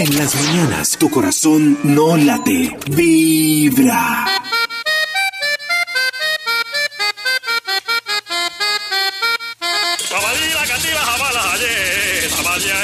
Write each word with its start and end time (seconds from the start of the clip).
En 0.00 0.16
las 0.16 0.32
mañanas 0.32 0.96
tu 0.96 1.10
corazón 1.10 1.76
no 1.82 2.16
late, 2.16 2.70
vibra. 2.86 4.26
Tabalí 10.08 10.48
la 10.54 10.66
gatiba 10.66 11.00
jamalaje, 11.00 12.30
jamalaje. 12.30 12.78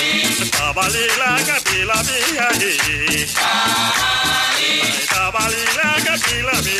Tabalí, 0.00 0.50
tabalí 0.50 1.04
la 1.18 1.32
gatiba, 1.48 1.96
mi 2.08 2.18
ayi. 2.48 2.74
Tabalí, 3.34 4.72
tabalí 5.10 5.62
la 5.76 5.90
gatiba, 6.06 6.54
mi. 6.64 6.76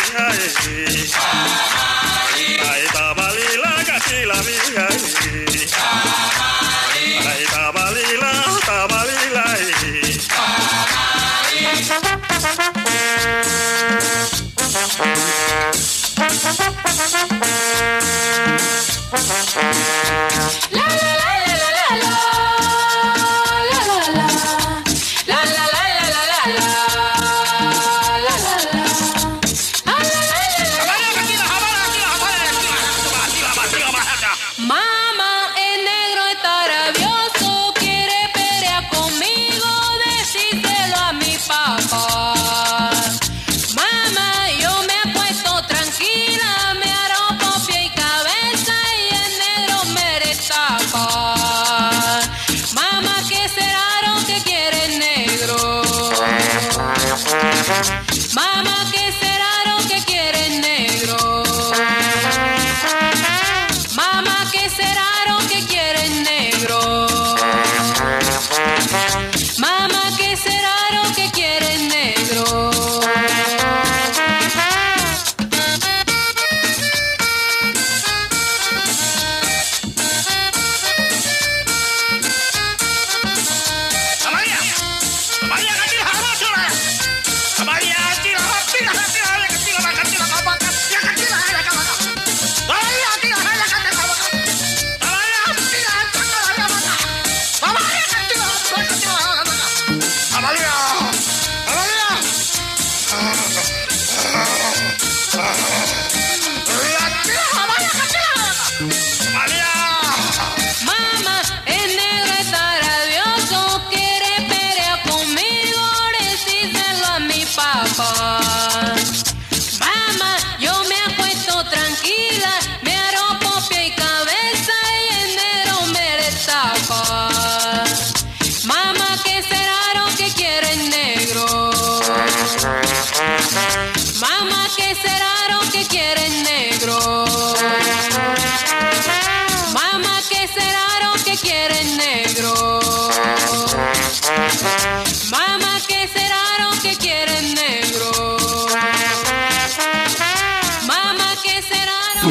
La, 19.12 19.18
la, 20.70 21.14
la. 21.14 21.19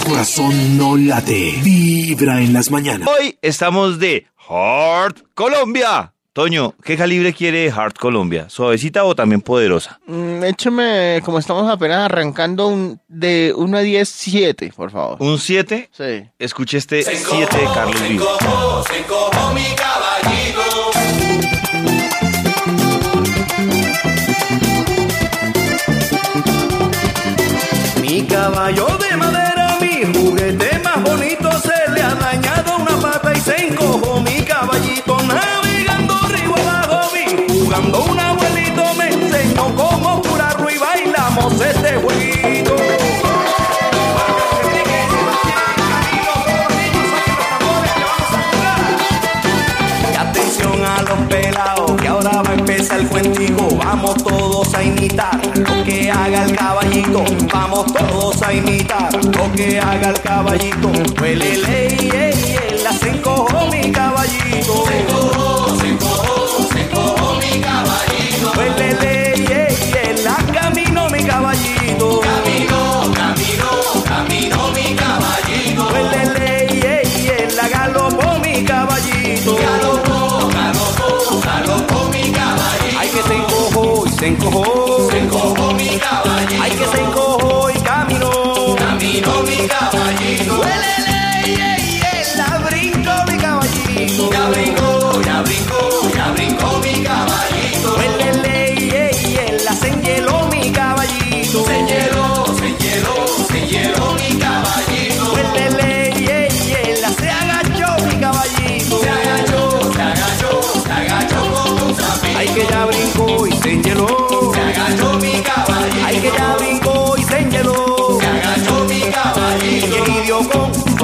corazón 0.09 0.75
no 0.75 0.97
late, 0.97 1.53
vibra 1.61 2.41
en 2.41 2.51
las 2.51 2.71
mañanas. 2.71 3.07
Hoy 3.07 3.37
estamos 3.43 3.99
de 3.99 4.25
Heart 4.49 5.19
Colombia. 5.35 6.13
Toño, 6.33 6.73
¿qué 6.83 6.97
calibre 6.97 7.31
quiere 7.31 7.69
Hard 7.69 7.93
Colombia? 7.93 8.49
¿Suavecita 8.49 9.03
o 9.03 9.13
también 9.13 9.41
poderosa? 9.41 9.99
Mm, 10.07 10.43
écheme, 10.45 11.21
como 11.23 11.37
estamos 11.37 11.69
apenas 11.69 12.05
arrancando, 12.05 12.67
un, 12.69 12.99
de 13.07 13.53
1 13.55 13.77
a 13.77 13.81
10, 13.81 14.09
7, 14.09 14.73
por 14.75 14.89
favor. 14.89 15.17
¿Un 15.19 15.37
7? 15.37 15.89
Sí. 15.91 16.29
Escuche 16.39 16.77
este 16.77 17.03
7 17.03 17.57
de 17.57 17.65
Carlos 17.65 18.01
Vives. 18.01 18.09
Se 18.09 18.45
encojó, 18.45 18.83
se 18.83 18.99
encojó 18.99 19.53
mi 19.53 19.75
caballero. 19.75 20.38
no 39.59 39.75
cómo 39.75 40.21
curarlo 40.21 40.69
y 40.69 40.77
bailamos 40.77 41.53
este 41.59 41.95
jueguito. 41.97 42.75
Y 50.11 50.15
atención 50.15 50.83
a 50.85 51.01
los 51.01 51.19
pelados, 51.27 51.91
que 52.01 52.07
ahora 52.07 52.41
va 52.41 52.49
a 52.51 52.53
empezar 52.53 52.99
el 53.01 53.07
cuentico. 53.07 53.67
Vamos 53.75 54.23
todos 54.23 54.73
a 54.73 54.83
imitar 54.83 55.39
lo 55.55 55.83
que 55.83 56.09
haga 56.09 56.45
el 56.45 56.55
caballito. 56.55 57.23
Vamos 57.53 57.93
todos 57.93 58.41
a 58.41 58.53
imitar 58.53 59.13
lo 59.13 59.51
que 59.53 59.79
haga 59.79 60.09
el 60.09 60.21
caballito. 60.21 60.89
Huele, 61.21 61.57
ley, 61.57 62.11
ey, 62.13 62.81
la 62.83 62.93
se 62.93 63.09
encojó 63.09 63.67
mi 63.67 63.91
caballito. 63.91 64.85
Se 64.87 64.99
encojó, 65.01 65.77
se 65.79 65.87
encojó, 65.89 66.67
se 66.71 66.81
encojó 66.81 67.35
mi 67.35 67.59
caballito. 67.59 68.51
Huele, 68.57 68.93
ley. 69.01 69.28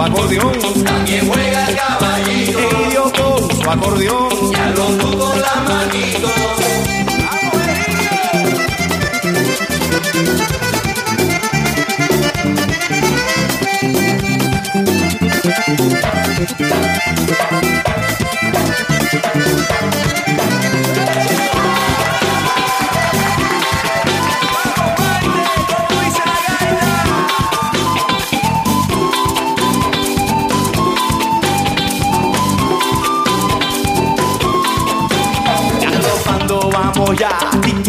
acordeón. 0.06 0.84
También 0.84 1.28
juega 1.28 1.68
el 1.68 1.76
caballito. 1.76 2.60
Y 2.60 2.94
yo 2.94 3.04
con 3.12 3.56
su 3.56 3.70
acordeón. 3.70 4.35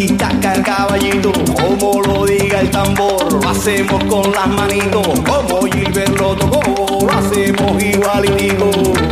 guitarra, 0.07 0.55
el 0.55 0.63
caballito, 0.63 1.33
como 1.55 2.03
lo 2.03 2.25
diga 2.27 2.61
el 2.61 2.71
tambor, 2.71 3.33
lo 3.33 3.49
hacemos 3.49 4.03
con 4.05 4.31
las 4.33 4.49
manitos, 4.49 5.07
como 5.21 5.63
Gilbert 5.63 6.19
lo 6.19 6.37
tocó, 6.37 7.07
lo 7.07 7.13
hacemos 7.13 7.83
igualito. 7.83 9.06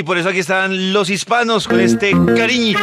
y 0.00 0.02
por 0.02 0.16
eso 0.16 0.30
aquí 0.30 0.38
están 0.38 0.94
los 0.94 1.10
hispanos 1.10 1.68
con 1.68 1.78
este 1.78 2.12
cariñito. 2.34 2.80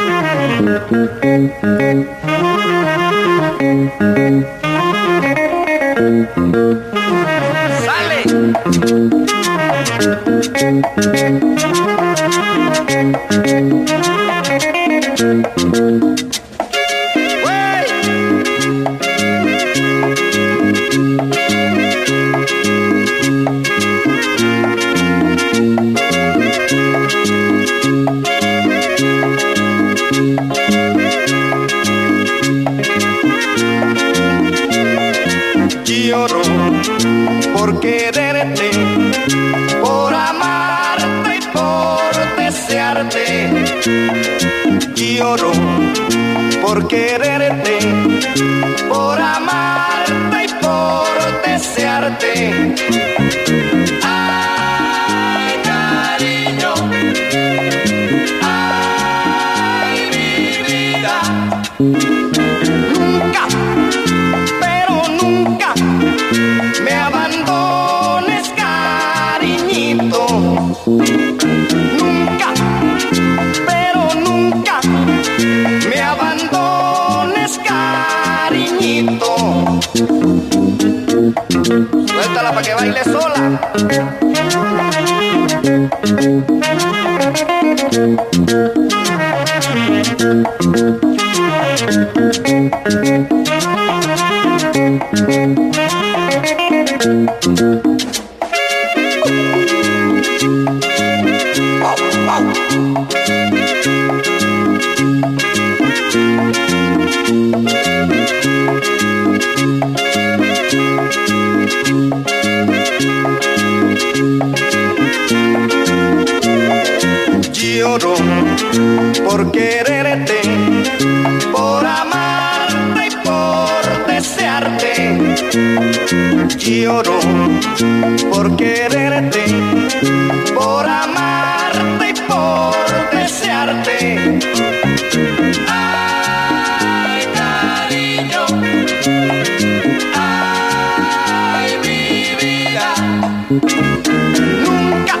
Nunca, 143.50 145.18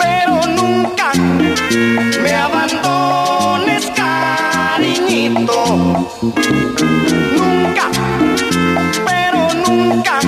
pero 0.00 0.40
nunca 0.48 1.12
me 2.20 2.32
abandones, 2.34 3.86
cariñito. 3.94 5.64
Nunca, 7.36 7.88
pero 9.06 9.54
nunca 9.64 10.18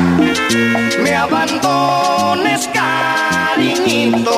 me 1.02 1.16
abandones, 1.16 2.69
cariñito. 2.73 4.37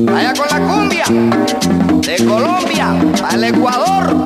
Vaya 0.00 0.32
con 0.34 0.48
la 0.50 0.58
cumbia 0.66 1.04
de 2.00 2.16
Colombia 2.24 2.96
al 3.30 3.44
Ecuador. 3.44 4.24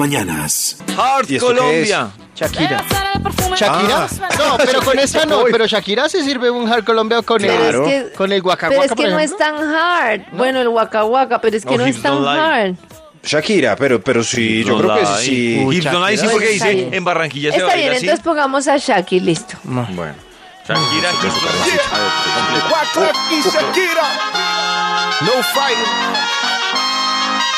Mañanas. 0.00 0.76
¿Y 1.24 1.26
qué 1.34 1.38
Colombia. 1.38 2.10
Shakira. 2.34 2.82
Shakira. 2.88 3.56
¿Shakira? 3.56 4.08
No, 4.38 4.56
pero 4.56 4.80
con 4.82 4.98
esta 4.98 5.26
no. 5.26 5.44
Pero 5.44 5.66
Shakira 5.66 6.08
se 6.08 6.24
sirve 6.24 6.50
un 6.50 6.70
hard 6.72 6.84
Colombia 6.84 7.20
con 7.22 7.38
Claro. 7.38 7.84
el, 7.86 7.92
es 7.92 8.04
que- 8.04 8.12
con 8.14 8.32
el 8.32 8.40
guaca 8.40 8.68
Pero 8.68 8.82
es 8.82 8.88
guaca, 8.88 9.02
que 9.02 9.10
no 9.10 9.18
es 9.18 9.36
tan 9.36 9.56
hard. 9.74 10.22
Bueno, 10.32 10.60
el 10.60 10.68
waka 10.68 11.04
waka, 11.04 11.40
pero 11.40 11.56
es 11.56 11.64
que 11.64 11.76
No, 11.76 11.82
no, 11.84 11.86
es 11.86 12.00
tan 12.00 12.24
hard. 12.26 12.74
Shakira, 13.22 13.76
pero, 13.76 14.00
pero 14.00 14.24
sí, 14.24 14.64
yo 14.64 14.78
No 14.78 14.78
creo 14.78 14.94
que 14.98 15.06
sí. 15.22 15.60
Hips 15.70 15.84
don't 15.92 16.08
lie, 16.08 16.16
sí, 16.16 16.22
Shakira. 16.24 16.32
porque 16.32 16.52
Está 16.54 16.66
dice 16.68 16.74
bien. 16.80 16.94
en 16.94 17.04
Barranquilla 17.04 17.50
se 17.50 17.56
Está 17.58 17.66
baila 17.68 17.82
bien, 17.82 17.92
así. 17.96 18.04
entonces 18.06 18.24
pongamos 18.24 18.66
a 18.68 18.76
Shaki, 18.78 19.20
listo. 19.20 19.56
Bueno. 19.64 20.14
Shakira, 20.66 21.10
Hips 21.10 21.34
don't 21.42 21.66
lie. 21.66 21.80
Completo. 22.34 23.00
Wyclef 23.00 23.16
y 23.32 23.42
Shakira. 23.50 24.08
No 25.20 25.42
fighting. 25.42 25.92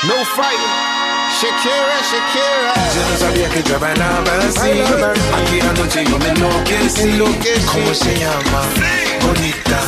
No 0.08 0.24
fighting. 0.34 1.11
Shakira, 1.42 1.98
Shakira. 2.10 2.72
Yo 2.94 3.02
no 3.10 3.18
sabía 3.18 3.48
que 3.48 3.62
yo 3.64 3.80
bailaba 3.80 4.32
así. 4.48 4.70
Aquí 5.38 5.60
anoche 5.60 6.04
yo 6.04 6.16
me 6.16 6.28
enloquecí. 6.28 7.00
Enloquecí. 7.02 7.66
¿Cómo 7.66 7.92
se 7.94 8.16
llama? 8.16 8.60
Bonita. 9.26 9.80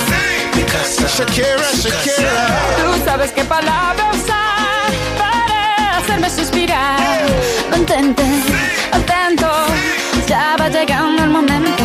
Mi 0.56 0.62
casa. 0.64 1.06
Shakira, 1.16 1.62
su 1.70 1.88
casa. 1.88 2.04
Shakira. 2.06 2.60
Tú 2.76 3.04
sabes 3.04 3.30
qué 3.30 3.44
palabra 3.44 4.10
usar 4.12 4.90
para 5.16 5.98
hacerme 5.98 6.28
suspirar. 6.28 7.22
Mantente 7.70 8.24
atento, 8.90 9.48
ya 10.26 10.56
va 10.58 10.68
llegando 10.68 11.22
el 11.22 11.30
momento. 11.30 11.84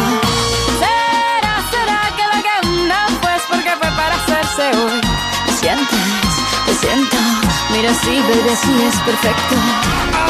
Será, 0.82 1.56
será 1.70 2.02
que 2.18 2.26
la 2.34 2.42
gana 2.42 3.08
pues 3.22 3.44
porque 3.48 3.70
fue 3.80 3.90
para 3.92 4.16
hacerse 4.16 4.64
hoy. 4.80 5.00
¿Me 5.46 5.54
sientes? 5.60 6.00
Te 6.66 6.74
siento. 6.74 7.49
Mira, 7.72 7.94
sí, 7.94 8.20
baby, 8.22 8.56
sí 8.62 8.84
es 8.88 8.96
perfecto. 9.02 9.56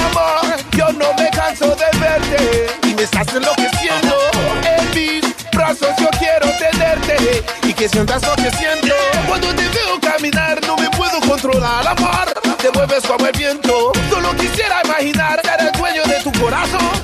Amor, 0.08 0.58
yo 0.76 0.92
no 0.94 1.14
me 1.14 1.30
canso 1.30 1.68
de 1.76 2.00
verte 2.00 2.68
y 2.84 2.94
me 2.94 3.04
estás 3.04 3.28
enloqueciendo. 3.34 4.16
En 4.64 4.90
mis 4.94 5.36
brazos 5.52 5.90
yo 6.00 6.10
quiero 6.20 6.48
tenerte 6.58 7.44
y 7.64 7.74
que 7.74 7.88
sientas 7.88 8.22
lo 8.24 8.36
que 8.36 8.52
siento. 8.52 8.94
Cuando 9.28 9.48
te 9.56 9.68
veo 9.70 10.00
caminar 10.02 10.60
no 10.68 10.76
me 10.78 10.90
puedo 10.92 11.20
controlar, 11.22 11.88
amor. 11.88 12.34
Te 12.62 12.72
mueves 12.72 13.06
como 13.06 13.26
el 13.26 13.38
viento. 13.38 13.94
Solo 14.10 14.36
quisiera 14.36 14.82
imaginar 14.84 15.42
ser 15.42 15.68
el 15.68 15.72
dueño 15.80 16.04
de 16.04 16.22
tu 16.22 16.32
corazón 16.40 16.99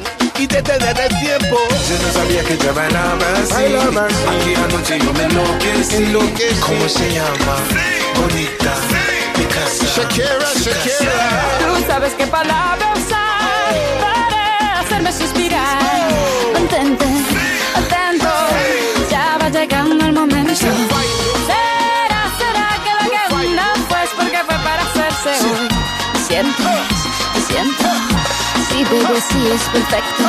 y 0.46 0.48
detener 0.48 1.00
el 1.00 1.20
tiempo. 1.20 1.58
Yo 1.90 1.96
no 2.06 2.14
sabía 2.14 2.44
que 2.44 2.58
yo 2.58 2.74
bailaba 2.74 3.26
así. 3.42 3.54
Bailaba 3.54 4.06
así. 4.06 4.16
Aquí 4.32 4.56
anoche 4.56 5.00
yo 5.00 5.14
me 5.14 5.24
enloquecí. 5.24 5.96
Enloquecí. 5.96 6.60
¿Cómo 6.62 6.88
se 6.88 7.14
llama? 7.14 7.56
Bonita. 8.20 8.74
Mi 9.38 9.46
casa. 9.46 9.86
Shakira, 9.96 10.48
su 10.54 10.70
casa. 10.70 10.86
Shakira. 10.86 11.18
Tú 11.60 11.84
sabes 11.88 12.14
qué 12.14 12.28
palabra 12.28 12.94
usar 12.94 13.74
para 14.04 14.80
hacerme 14.82 15.12
suspirar. 15.12 15.80
Mantente 16.54 17.06
atento, 17.80 18.34
ya 19.12 19.38
va 19.42 19.50
llegando 19.50 20.06
el 20.06 20.14
momento. 20.14 20.56
Será, 20.56 22.22
será 22.40 22.68
que 22.84 22.92
la 23.00 23.06
gana 23.30 23.74
pues 23.90 24.10
porque 24.16 24.40
fue 24.48 24.58
para 24.68 24.82
hacerse 24.84 25.32
hoy. 25.46 25.68
¿Me 26.14 26.20
sientes? 26.28 26.82
Te 27.34 27.42
siento. 27.54 28.15
Baby, 28.92 29.20
sí 29.32 29.48
es 29.48 29.62
perfecto. 29.70 30.24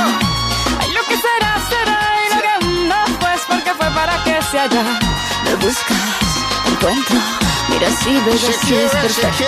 Ay, 0.80 0.90
lo 0.92 1.02
que 1.08 1.16
será, 1.16 1.60
será 1.68 1.98
y 2.25 2.34
lo 2.34 2.40
que 2.42 2.86
no 2.88 3.04
pues 3.20 3.40
porque 3.48 3.72
fue 3.75 3.88
para 3.90 4.22
que 4.25 4.42
se 4.50 4.58
haya. 4.58 4.82
Me 5.44 5.54
buscas, 5.56 6.45
encuentro. 6.76 7.16
Mira, 7.68 7.88
sí, 8.02 8.21
baby, 8.25 8.38
sí 8.38 8.75
es 8.75 8.90
perfecto. 8.92 9.45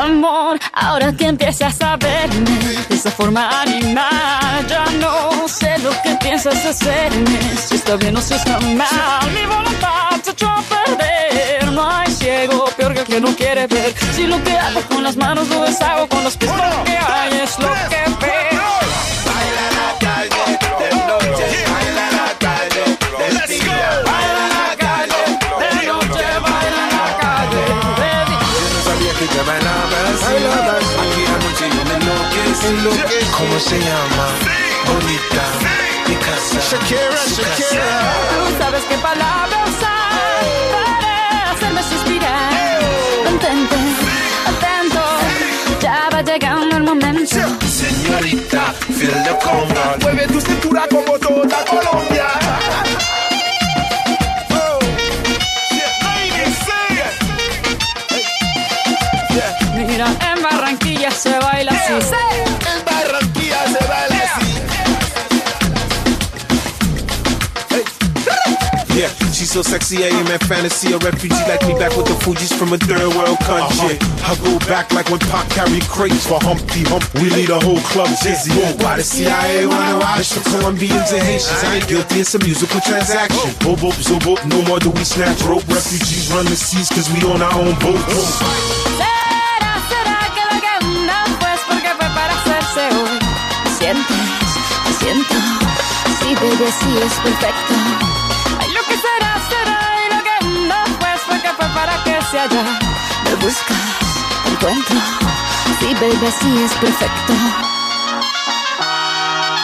Amor, 0.00 0.58
ahora 0.72 1.12
que 1.12 1.26
empiezas 1.26 1.80
a 1.80 1.96
verme 1.96 2.50
de 2.88 2.94
esa 2.94 3.10
forma 3.10 3.62
animal, 3.62 4.66
ya 4.68 4.84
no 4.98 5.46
sé 5.46 5.78
lo 5.78 5.90
que 6.02 6.16
piensas 6.16 6.64
hacerme. 6.64 7.38
Si 7.68 7.76
está 7.76 7.96
bien 7.96 8.16
o 8.16 8.20
si 8.20 8.34
está 8.34 8.58
mal, 8.60 9.30
mi 9.32 9.46
voluntad 9.46 10.20
se 10.22 10.32
echó 10.32 10.48
a 10.48 10.62
perder. 10.62 11.70
No 11.72 11.88
hay 11.88 12.10
ciego 12.10 12.64
peor 12.76 12.94
que 12.94 13.00
el 13.00 13.06
que 13.06 13.20
no 13.20 13.34
quiere 13.36 13.66
ver. 13.66 13.94
Si 14.14 14.26
lo 14.26 14.42
que 14.42 14.56
hago 14.58 14.80
con 14.82 15.04
las 15.04 15.16
manos 15.16 15.48
lo 15.48 15.62
deshago 15.62 16.08
con 16.08 16.24
los 16.24 16.36
pies, 16.36 16.50
lo 16.50 16.84
que 16.84 16.98
hay 16.98 17.40
es 17.44 17.58
lo 17.58 17.72
que 17.88 18.26
veo. 18.26 18.75
¿Cómo 33.56 33.68
se 33.70 33.78
llama? 33.78 34.26
Bonita. 34.84 35.44
Mi 36.06 36.14
casa. 36.16 36.60
Shakira, 36.60 37.16
su 37.24 37.40
casa. 37.40 37.56
Shakira. 37.56 37.88
Tú 38.28 38.52
sabes 38.58 38.82
qué 38.84 38.96
palabra 38.96 39.64
usar 39.64 40.44
para 40.74 41.52
hacerme 41.52 41.82
suspirar. 41.82 42.52
Mantente 43.24 43.76
atento, 44.50 45.02
ya 45.80 46.10
va 46.12 46.20
llegando 46.20 46.76
el 46.76 46.82
momento. 46.82 47.40
Señorita, 47.66 48.74
feel 48.94 49.22
the 49.24 49.34
conga. 49.42 49.96
Mueve 50.02 50.26
tu 50.26 50.38
cintura 50.38 50.86
como 50.90 51.18
toda 51.18 51.64
Colombia. 51.64 52.26
Oh. 54.50 54.78
Yeah, 55.70 55.92
ladies, 56.04 56.56
say 56.66 56.92
it. 56.92 57.14
Yeah. 59.34 59.86
Mira, 59.86 60.08
en 60.30 60.42
Barranquilla 60.42 61.10
se 61.10 61.38
baila 61.38 61.72
así. 61.72 62.65
So 69.56 69.62
sexy, 69.62 70.04
I 70.04 70.12
am 70.12 70.28
in 70.28 70.38
fantasy. 70.44 70.92
A 70.92 70.98
refugee 71.00 71.40
like 71.48 71.64
me 71.64 71.72
back 71.80 71.96
with 71.96 72.04
the 72.04 72.16
Fugees 72.20 72.52
from 72.52 72.76
a 72.76 72.78
third 72.78 73.08
world 73.16 73.40
country. 73.48 73.96
I 74.20 74.36
go 74.44 74.60
back 74.68 74.92
like 74.92 75.08
when 75.08 75.16
Pac 75.32 75.48
carried 75.48 75.80
crates 75.88 76.28
for 76.28 76.36
Humpty 76.44 76.84
Hump. 76.92 77.00
We 77.16 77.32
lead 77.32 77.48
a 77.48 77.60
whole 77.64 77.80
club 77.88 78.12
dizzy. 78.20 78.52
Why 78.84 79.00
the 79.00 79.02
CIA 79.02 79.64
wanna 79.64 79.96
watch 79.96 80.36
the 80.36 80.44
Colombians 80.52 81.08
and 81.08 81.24
Haitians? 81.24 81.64
I 81.64 81.80
ain't 81.80 81.88
guilty, 81.88 82.20
it's 82.20 82.34
a 82.34 82.38
musical 82.44 82.80
transaction. 82.84 83.48
Boop, 83.64 83.80
boop, 83.80 83.96
zo, 83.96 84.20
boop, 84.20 84.44
no 84.44 84.60
more 84.68 84.78
do 84.78 84.90
we 84.90 85.04
snatch 85.08 85.40
rope. 85.48 85.64
Refugees 85.72 86.28
run 86.36 86.44
the 86.44 86.56
seas 86.56 86.92
cause 86.92 87.08
we 87.16 87.24
on 87.24 87.40
our 87.40 87.56
own 87.56 87.72
boat. 87.80 87.96
Será, 89.00 89.72
será 89.88 90.20
que 90.36 90.44
la 90.52 90.58
gana 90.60 91.24
pues 91.40 91.60
porque 91.64 91.92
fue 91.96 92.08
para 92.12 92.32
hacerse 92.36 92.92
hoy. 92.92 93.16
Sientes? 93.80 94.20
Siento. 95.00 95.38
Sí, 96.20 96.28
baby, 96.44 96.68
sí 96.76 96.92
es 97.00 97.14
perfecto. 97.24 98.25
Me 102.36 103.34
buscas, 103.36 103.78
encuentro. 104.44 104.96
Sí, 105.80 105.94
baby, 105.94 106.30
sí 106.38 106.64
es 106.64 106.72
perfecto. 106.74 107.32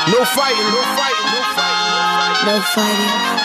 No 0.06 0.24
fighting, 0.24 0.70
no 0.70 0.82
fighting, 0.96 1.28
no 1.32 1.42
fighting. 1.54 2.46
No 2.46 2.62
fighting. 2.62 3.42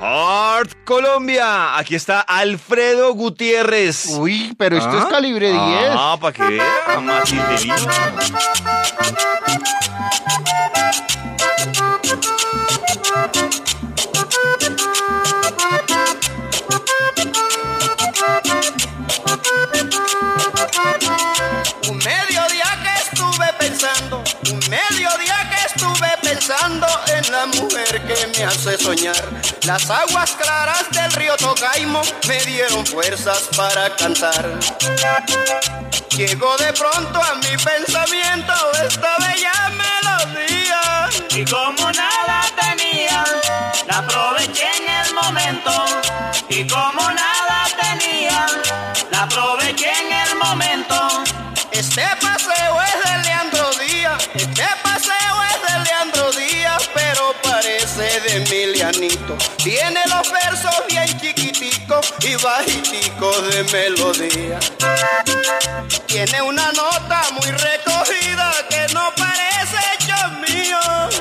Heart 0.00 0.84
Colombia. 0.84 1.76
Aquí 1.76 1.96
está 1.96 2.20
Alfredo 2.20 3.14
Gutiérrez. 3.14 4.06
Uy, 4.06 4.54
pero 4.56 4.76
esto 4.76 4.98
es 4.98 5.04
calibre 5.06 5.48
10. 5.50 5.60
Ah, 5.96 6.16
para 6.20 6.32
que 6.32 6.44
vea. 6.44 7.00
Más 7.00 7.32
inteligente. 7.32 7.90
Pensando 26.82 27.00
en 27.06 27.32
la 27.32 27.46
mujer 27.46 28.02
que 28.06 28.26
me 28.38 28.44
hace 28.44 28.78
soñar. 28.78 29.16
Las 29.64 29.88
aguas 29.90 30.32
claras 30.32 30.90
del 30.90 31.12
río 31.12 31.36
Tocaimo 31.36 32.02
me 32.28 32.38
dieron 32.44 32.84
fuerzas 32.86 33.48
para 33.56 33.94
cantar. 33.96 34.58
Llegó 36.16 36.56
de 36.58 36.72
pronto 36.72 37.22
a 37.22 37.34
mi 37.36 37.56
pensamiento 37.56 38.52
esta 38.86 39.16
bella 39.18 39.52
melodía. 39.70 41.08
Y 41.30 41.44
como 41.44 41.90
nada 41.92 42.42
tenía, 42.60 43.24
la 43.86 43.98
aproveché 43.98 44.68
en 44.76 45.06
el 45.06 45.14
momento. 45.14 45.84
Y 46.48 46.66
como 46.66 47.00
nada 47.00 47.66
tenía, 47.80 48.46
la 49.10 49.22
aproveché 49.22 49.90
en 49.90 50.12
el 50.12 50.36
momento. 50.36 51.24
Este 51.70 52.04
paseo 52.20 52.82
es 52.82 53.10
de 53.10 53.18
Leandro 53.24 53.70
Díaz, 53.80 54.28
este 54.34 54.66
paseo 54.82 55.34
es 55.50 55.72
de 55.72 55.78
Leandro 55.84 56.21
Tiene 58.92 60.00
los 60.06 60.30
versos 60.30 60.74
bien 60.86 61.06
chiquiticos 61.18 62.12
y 62.20 62.36
bajiticos 62.36 63.48
de 63.48 63.64
melodía. 63.64 64.58
Tiene 66.06 66.42
una 66.42 66.70
nota 66.72 67.22
muy 67.32 67.50
recogida 67.50 68.52
que 68.68 68.92
no 68.92 69.10
parece 69.16 69.78
hecho 69.94 70.14
mío. 70.46 70.78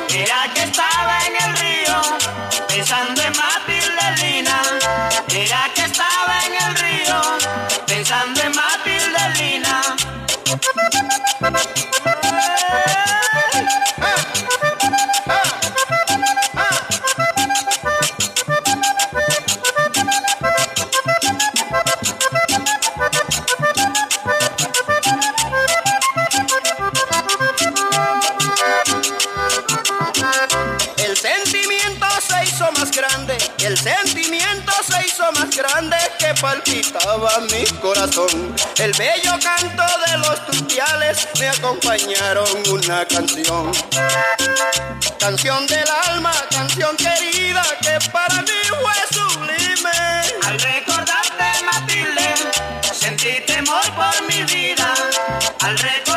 Era 0.09 0.51
que 0.53 0.63
estaba 0.63 1.19
en 1.27 1.49
el 1.49 1.57
río, 1.57 2.01
pensando 2.67 3.21
en 3.21 3.33
Matilde 3.37 4.21
Lina. 4.21 4.61
Era 5.29 5.71
que 5.73 5.80
que 36.17 36.33
palpitaba 36.41 37.39
mi 37.51 37.63
corazón. 37.79 38.55
El 38.77 38.91
bello 38.93 39.31
canto 39.41 39.83
de 40.05 40.17
los 40.17 40.45
tupiales 40.45 41.27
me 41.39 41.49
acompañaron 41.49 42.47
una 42.69 43.05
canción. 43.05 43.71
Canción 45.19 45.67
del 45.67 45.89
alma, 46.09 46.33
canción 46.49 46.95
querida 46.97 47.63
que 47.81 47.97
para 48.11 48.41
mí 48.41 48.61
fue 48.69 49.17
sublime. 49.17 49.91
Al 50.45 50.59
recordarte, 50.59 51.63
Matilde, 51.65 52.33
sentí 52.93 53.41
temor 53.45 53.83
por 53.95 54.27
mi 54.27 54.43
vida. 54.43 54.93
Al 55.59 55.77
recordarte, 55.77 56.10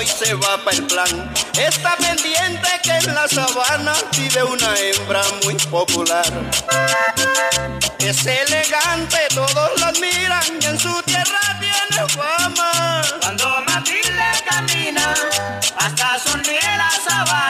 camino 0.00 0.02
y 0.02 0.06
se 0.06 0.34
va 0.34 0.56
para 0.64 0.76
el 0.76 0.86
plan. 0.86 1.32
Está 1.58 1.96
pendiente 1.96 2.68
que 2.82 2.92
en 2.92 3.14
la 3.14 3.28
sabana 3.28 3.92
vive 4.16 4.42
una 4.44 4.74
hembra 4.78 5.22
muy 5.44 5.54
popular. 5.54 6.24
Es 7.98 8.26
elegante, 8.26 9.18
todos 9.34 9.80
la 9.80 9.88
admiran 9.88 10.44
y 10.60 10.64
en 10.64 10.78
su 10.78 11.02
tierra 11.02 11.40
tiene 11.60 12.08
fama. 12.08 13.02
Cuando 13.20 13.46
Matilde 13.66 14.30
camina, 14.48 15.14
hasta 15.76 16.18
sonríe 16.18 16.76
la 16.76 16.90
sabana. 17.08 17.49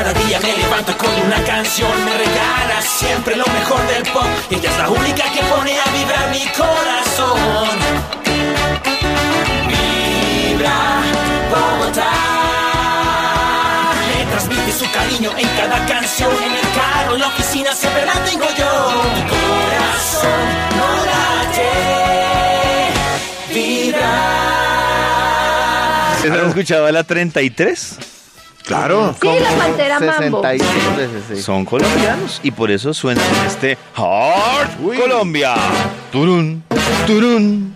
Cada 0.00 0.12
día 0.14 0.40
me 0.40 0.56
levanto 0.56 0.96
con 0.96 1.14
una 1.26 1.44
canción, 1.44 2.04
me 2.04 2.16
regala 2.16 2.82
siempre 2.82 3.36
lo 3.36 3.44
mejor 3.46 3.86
del 3.86 4.02
pop. 4.12 4.24
Ella 4.50 4.70
es 4.70 4.78
la 4.78 4.88
única 4.88 5.24
que 5.30 5.40
pone 5.42 5.78
a 5.78 5.84
vibrar 5.92 6.30
mi 6.30 6.46
corazón. 6.56 7.78
Vibra 9.68 11.02
Bogotá. 11.50 12.10
Me 14.08 14.24
transmite 14.30 14.72
su 14.72 14.90
cariño 14.90 15.30
en 15.36 15.48
cada 15.48 15.86
canción, 15.86 16.32
en 16.42 16.52
el 16.54 16.72
carro, 16.74 17.14
en 17.14 17.20
la 17.20 17.28
oficina, 17.28 17.72
siempre 17.74 18.06
la 18.06 18.14
tengo 18.24 18.46
yo. 18.58 19.02
Mi 19.14 19.22
corazón 19.28 20.46
no 20.78 20.88
late, 21.10 21.99
¿Has 26.28 26.48
escuchado 26.48 26.86
a 26.86 26.92
la 26.92 27.02
33? 27.04 27.96
Claro. 28.64 29.14
Sí, 29.20 29.28
la 29.40 29.50
Pantera 29.52 30.00
Mambo. 30.00 30.42
66 30.42 30.96
veces, 30.96 31.22
sí. 31.28 31.42
Son 31.42 31.64
colombianos 31.64 32.40
y 32.42 32.50
por 32.50 32.70
eso 32.70 32.92
suenan 32.92 33.24
en 33.40 33.46
este 33.46 33.78
Hard 33.96 34.76
Colombia. 34.76 35.54
Turun, 36.12 36.62
turun. 37.06 37.74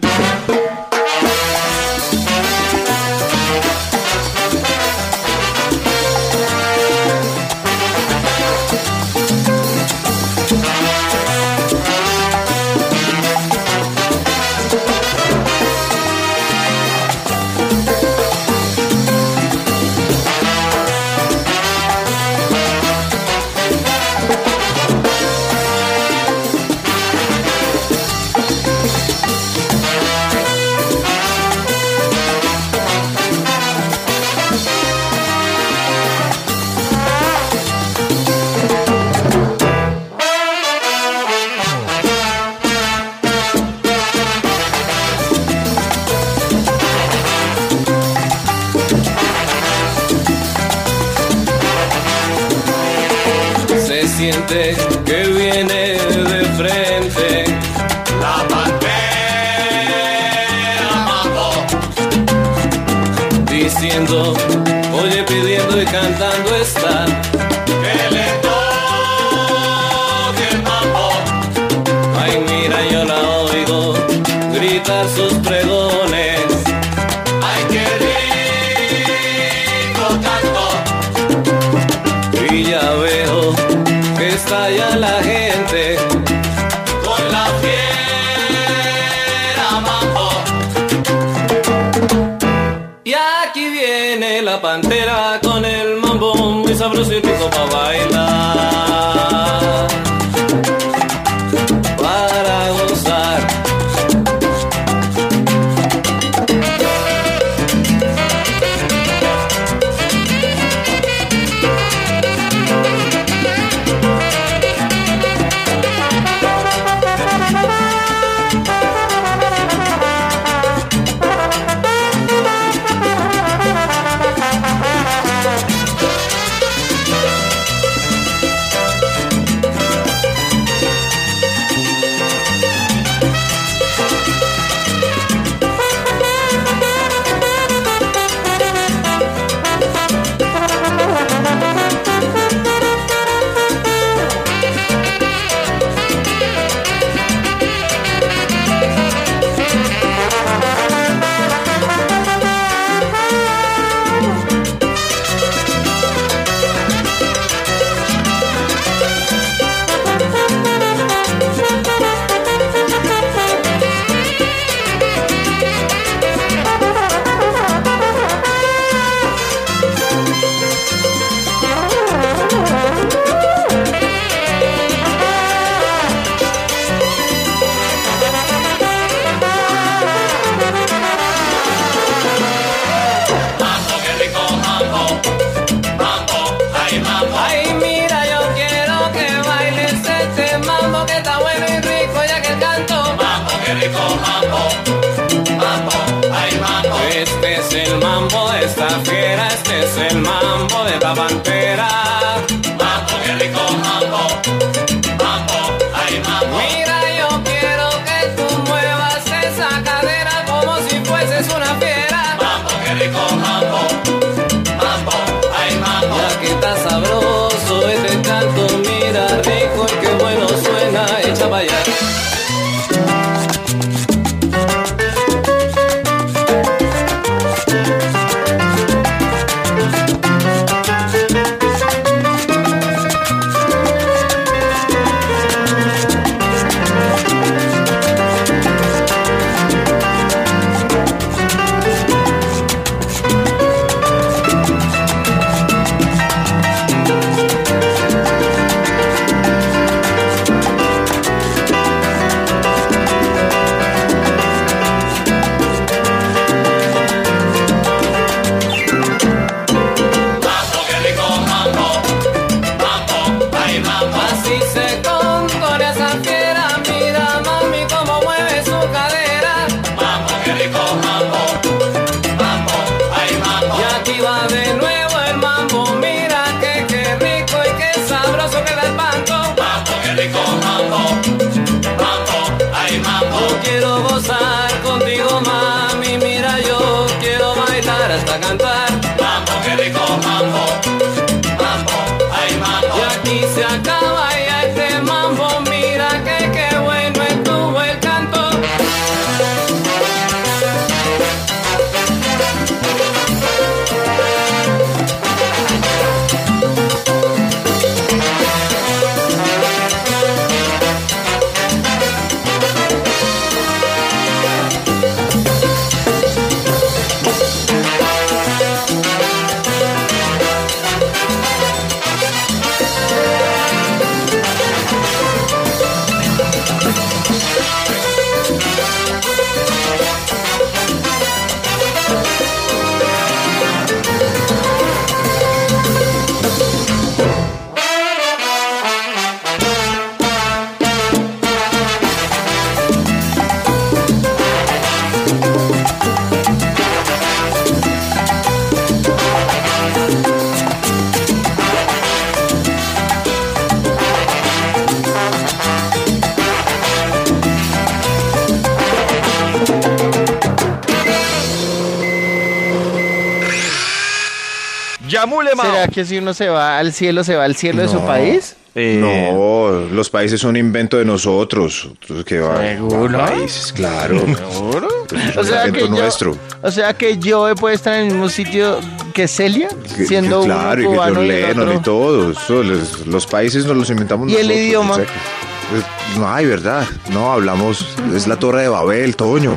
Yamule 365.87 365.89
Mao. 365.89 365.89
¿Será 365.89 365.89
que 365.89 366.05
si 366.05 366.19
uno 366.19 366.35
se 366.35 366.49
va 366.49 366.79
al 366.79 366.93
cielo, 366.93 367.25
se 367.25 367.37
va 367.37 367.45
al 367.45 367.57
cielo 367.57 367.83
de 367.83 367.89
su 367.89 368.01
país? 368.05 368.57
Eh, 368.77 368.99
No, 369.01 369.87
los 369.95 370.11
países 370.11 370.41
son 370.41 370.57
invento 370.57 370.97
de 370.99 371.05
nosotros. 371.05 371.89
Que 372.27 372.41
va, 372.41 372.61
¿Seguro? 372.61 373.19
va 373.19 373.27
países, 373.27 373.73
claro. 373.73 374.21
¿Seguro? 374.21 374.89
Es 375.31 375.37
O 375.37 375.45
sea, 375.45 375.71
que 375.71 375.81
yo, 375.81 375.89
nuestro. 375.89 376.37
o 376.61 376.71
sea 376.73 376.93
que 376.95 377.17
yo 377.19 377.55
puedo 377.55 377.73
estar 377.75 377.95
en 377.95 378.01
el 378.07 378.13
mismo 378.13 378.29
sitio 378.29 378.81
que 379.13 379.29
Celia, 379.29 379.69
Que- 379.97 380.07
siendo 380.07 380.41
que 380.41 380.47
claro, 380.47 380.83
y 380.83 380.87
un 380.87 380.91
que 380.93 380.97
cubano 380.97 381.15
John 381.17 381.27
y 381.27 381.31
el 381.31 381.41
Lennon 381.43 381.69
otro. 381.69 381.81
y 381.81 381.83
todos. 381.85 382.39
So, 382.39 382.63
Los, 382.65 383.07
los 383.07 383.27
países 383.27 383.65
nos 383.65 383.77
los 383.77 383.91
inventamos 383.91 384.29
¿Y 384.29 384.35
el 384.37 384.49
nosotros. 384.49 384.59
idioma? 384.67 384.91
o 384.93 384.97
sea 384.97 385.05
que- 385.05 385.13
eh, 385.13 385.83
no 386.19 386.29
hay, 386.35 386.47
¿verdad? 386.47 386.85
No, 387.11 387.33
hablamos, 387.33 387.87
es 388.15 388.27
la 388.27 388.37
torre 388.37 388.63
de 388.63 388.69
Babel, 388.69 389.15
Toño. 389.15 389.57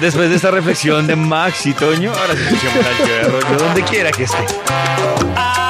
Después 0.00 0.30
de 0.30 0.36
esta 0.36 0.50
reflexión 0.50 1.06
de 1.06 1.14
Max 1.14 1.66
y 1.66 1.74
Toño, 1.74 2.10
ahora 2.18 2.34
sí 2.34 2.40
escuchemos 2.42 2.86
al 2.86 3.58
Yo 3.58 3.64
donde 3.66 3.82
quiera 3.82 4.10
que 4.10 4.22
esté. 4.24 4.38
Ah, 5.36 5.69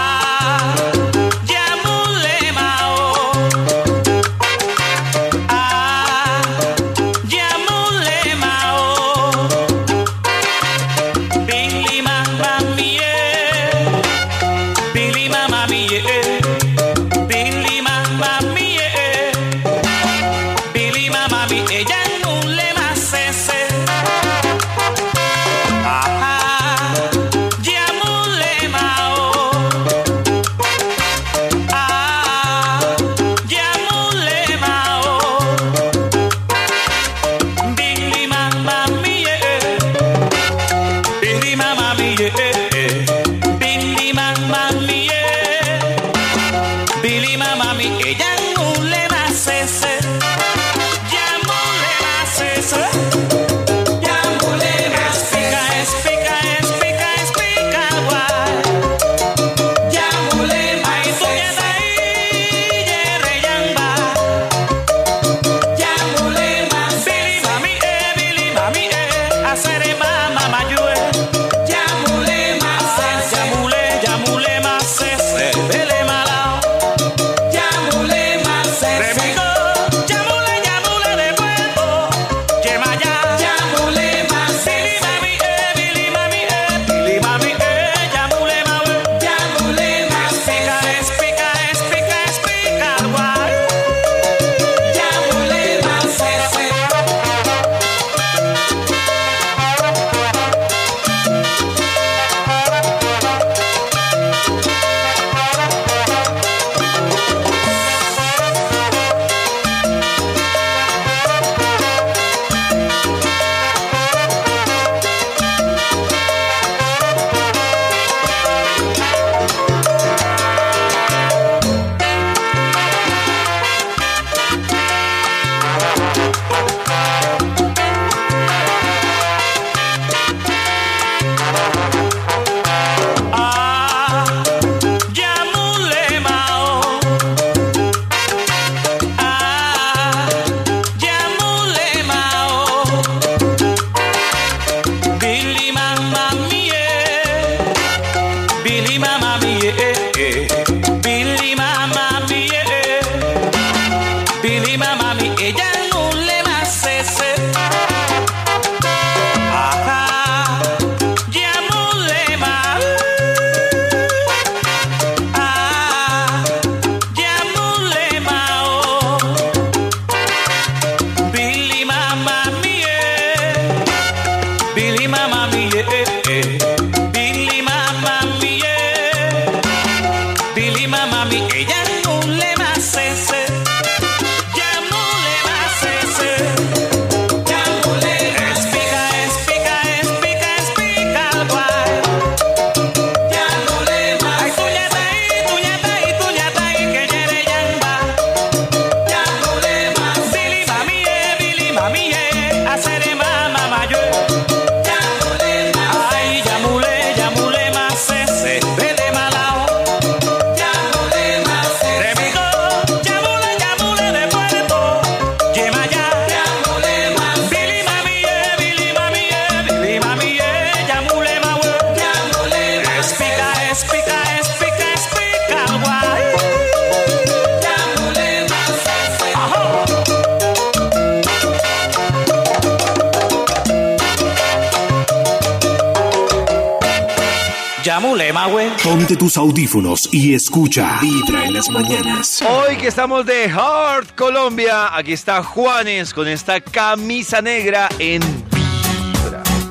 Ponte 238.83 239.15
tus 239.15 239.37
audífonos 239.37 240.09
y 240.11 240.35
escucha 240.35 240.99
Vibra 241.03 241.45
en 241.45 241.53
las 241.53 241.69
mañanas. 241.69 242.41
Hoy 242.41 242.77
que 242.77 242.89
estamos 242.89 243.27
de 243.27 243.51
Heart 243.51 244.15
Colombia, 244.17 244.97
aquí 244.97 245.13
está 245.13 245.43
Juanes 245.43 246.15
con 246.15 246.27
esta 246.27 246.63
camisa 246.63 247.43
negra 247.43 247.91
en 247.99 248.23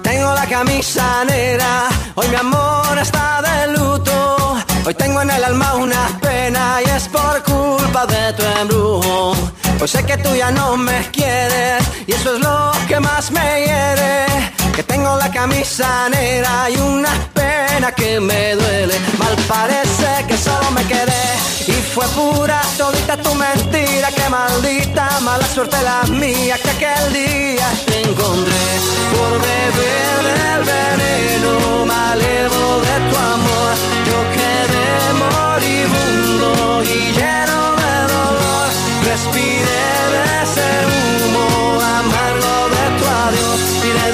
Tengo 0.04 0.34
la 0.36 0.45
camisa 0.45 1.26
negra, 1.26 1.89
hoy 2.13 2.28
mi 2.28 2.36
amor 2.36 3.00
está 3.02 3.41
de 3.41 3.74
luto. 3.74 4.58
Hoy 4.86 4.93
tengo 4.93 5.24
en 5.24 5.32
el 5.32 5.43
alma 5.43 5.76
una 5.76 6.19
pena 6.22 6.78
y 6.86 6.89
es 6.89 7.08
por 7.08 7.41
culpa 7.41 8.06
de 8.06 8.34
tu 8.34 8.43
embrujo. 8.62 9.34
Hoy 9.82 9.88
sé 9.88 10.06
que 10.06 10.17
tú 10.17 10.36
ya 10.36 10.52
no 10.52 10.78
me 10.78 11.02
quieres 11.12 11.84
y 12.06 12.12
eso 12.12 12.36
es 12.36 12.41
lo 12.41 12.72
que 12.88 13.00
más 13.00 13.32
me 13.32 13.65
hiere. 13.65 14.59
Que 14.80 14.84
tengo 14.84 15.13
la 15.18 15.30
camisa 15.30 16.08
negra 16.08 16.70
y 16.70 16.78
una 16.78 17.12
pena 17.34 17.92
que 17.92 18.18
me 18.22 18.56
duele. 18.56 18.98
Mal 19.18 19.36
parece 19.46 20.08
que 20.26 20.38
solo 20.38 20.72
me 20.72 20.82
quedé 20.86 21.26
y 21.68 21.74
fue 21.94 22.08
pura 22.15 22.62
todita 22.78 23.18
tu 23.18 23.36
mentira. 23.36 24.10
Que 24.10 24.30
maldita 24.30 25.20
mala 25.20 25.46
suerte 25.48 25.76
la 25.84 26.04
mía 26.04 26.58
que 26.63 26.70
aquel 26.70 27.12
día 27.12 27.68
te 27.88 28.04
encontré 28.04 28.68
por 29.12 29.32
beber 29.50 30.22
del 30.39 30.63
veneno 30.72 31.86
malevo 31.86 32.63
de 32.88 32.96
tu 33.10 33.15
amor. 33.36 33.72
Yo 34.10 34.20
quedé 34.38 34.92
moribundo 35.26 36.84
y 36.84 37.12
lleno 37.18 37.62
de 37.84 37.96
dolor. 38.13 38.70
Respiré 39.04 39.89
de 40.15 40.24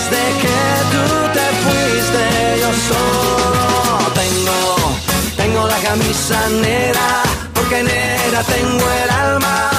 desde 0.09 0.23
que 0.41 0.57
tú 0.91 1.03
te 1.33 1.45
fuiste 1.63 2.59
yo 2.61 2.71
solo 2.89 4.11
tengo, 4.13 4.97
tengo 5.35 5.67
la 5.67 5.77
camisa 5.77 6.49
negra 6.49 7.23
porque 7.53 7.83
negra 7.83 8.43
tengo 8.43 8.85
el 9.03 9.09
alma. 9.09 9.69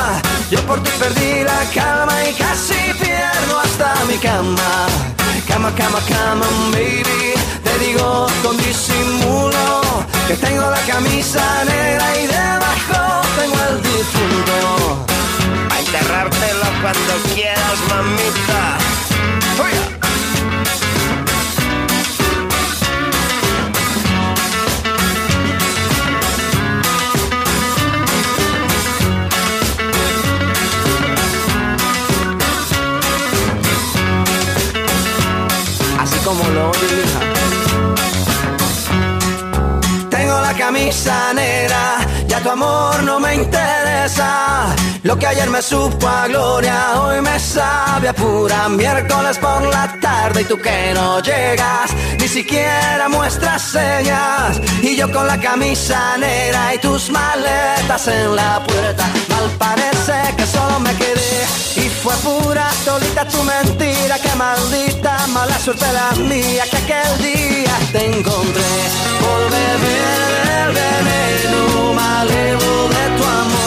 Yo 0.50 0.60
por 0.66 0.82
ti 0.82 0.90
perdí 0.98 1.44
la 1.44 1.60
calma 1.74 2.14
y 2.28 2.32
casi 2.34 2.74
pierdo 3.00 3.60
hasta 3.60 3.94
mi 4.06 4.16
cama. 4.18 4.86
Cama, 5.46 5.72
cama, 5.76 6.00
cama, 6.08 6.46
baby. 6.72 7.34
Te 7.62 7.78
digo 7.84 8.26
con 8.42 8.56
disimulo 8.56 9.82
que 10.26 10.34
tengo 10.34 10.68
la 10.70 10.80
camisa 10.92 11.64
negra 11.64 12.06
y 12.18 12.26
debajo 12.26 13.22
tengo 13.38 13.58
el 13.70 13.82
difunto. 13.82 15.06
A 15.70 15.78
enterrártelo 15.80 16.66
cuando 16.82 17.12
quieras, 17.34 17.78
mamita. 17.88 18.78
Oiga. 19.62 19.95
Como 36.26 36.42
lo. 36.50 36.72
Tengo 40.10 40.40
la 40.40 40.54
camisa 40.54 41.32
negra, 41.32 41.98
ya 42.26 42.40
tu 42.40 42.50
amor 42.50 43.02
no 43.04 43.20
me 43.20 43.36
interesa. 43.36 44.74
Lo 45.06 45.16
que 45.16 45.28
ayer 45.28 45.48
me 45.50 45.62
supo 45.62 46.08
a 46.08 46.26
gloria, 46.26 47.00
hoy 47.00 47.20
me 47.20 47.38
sabe 47.38 48.08
a 48.08 48.12
pura 48.12 48.68
miércoles 48.68 49.38
por 49.38 49.62
la 49.62 49.96
tarde 50.00 50.42
y 50.42 50.44
tú 50.46 50.58
que 50.58 50.92
no 50.94 51.20
llegas, 51.20 51.94
ni 52.18 52.26
siquiera 52.26 53.08
muestras 53.08 53.62
señas. 53.62 54.60
Y 54.82 54.96
yo 54.96 55.08
con 55.12 55.28
la 55.28 55.38
camisa 55.38 56.16
negra 56.18 56.74
y 56.74 56.78
tus 56.78 57.08
maletas 57.10 58.08
en 58.08 58.34
la 58.34 58.60
puerta, 58.66 59.06
mal 59.28 59.48
parece 59.56 60.34
que 60.36 60.44
solo 60.44 60.80
me 60.80 60.92
quedé. 60.96 61.46
Y 61.76 61.88
fue 61.88 62.14
pura 62.16 62.68
todita 62.84 63.28
tu 63.28 63.40
mentira, 63.44 64.18
que 64.18 64.34
maldita 64.34 65.24
mala 65.28 65.56
suerte 65.60 65.86
la 65.92 66.10
mía, 66.22 66.64
que 66.68 66.78
aquel 66.78 67.18
día 67.22 67.74
te 67.92 68.06
encontré 68.06 68.74
por 69.20 69.50
beber 69.54 70.26
del 70.48 70.74
veneno 70.74 71.92
malevo 71.94 72.88
de 72.88 73.16
tu 73.16 73.24
amor. 73.24 73.65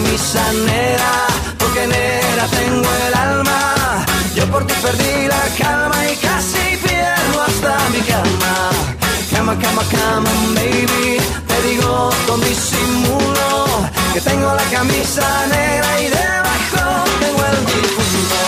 Camisa 0.00 0.52
negra, 0.52 1.26
porque 1.58 1.86
negra 1.86 2.46
tengo 2.58 2.88
el 3.06 3.14
alma. 3.14 4.06
Yo 4.34 4.46
por 4.46 4.64
ti 4.66 4.74
perdí 4.80 5.26
la 5.26 5.42
calma 5.58 5.98
y 6.12 6.16
casi 6.16 6.57
Cama, 9.48 9.60
cama, 9.62 9.82
cama, 9.90 10.30
baby. 10.56 11.16
Te 11.48 11.68
digo 11.68 12.10
con 12.26 12.38
disimulo 12.38 13.66
que 14.12 14.20
tengo 14.20 14.52
la 14.54 14.62
camisa 14.64 15.46
negra 15.46 16.02
y 16.02 16.04
debajo 16.04 17.04
tengo 17.18 17.42
el 17.46 17.64
difunto. 17.64 18.40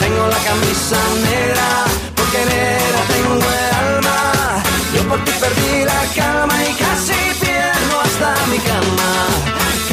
Tengo 0.00 0.26
la 0.26 0.38
camisa 0.38 0.98
negra 1.30 1.68
porque 2.16 2.38
negra 2.44 3.00
tengo 3.06 3.34
el 3.36 3.74
alma. 3.86 4.62
Yo 4.96 5.08
por 5.08 5.24
ti 5.24 5.30
perdí 5.38 5.84
la 5.84 6.02
calma 6.16 6.56
y 6.64 6.74
casi 6.74 7.14
pierdo 7.38 8.00
hasta 8.00 8.46
mi 8.50 8.58
cama. 8.58 9.10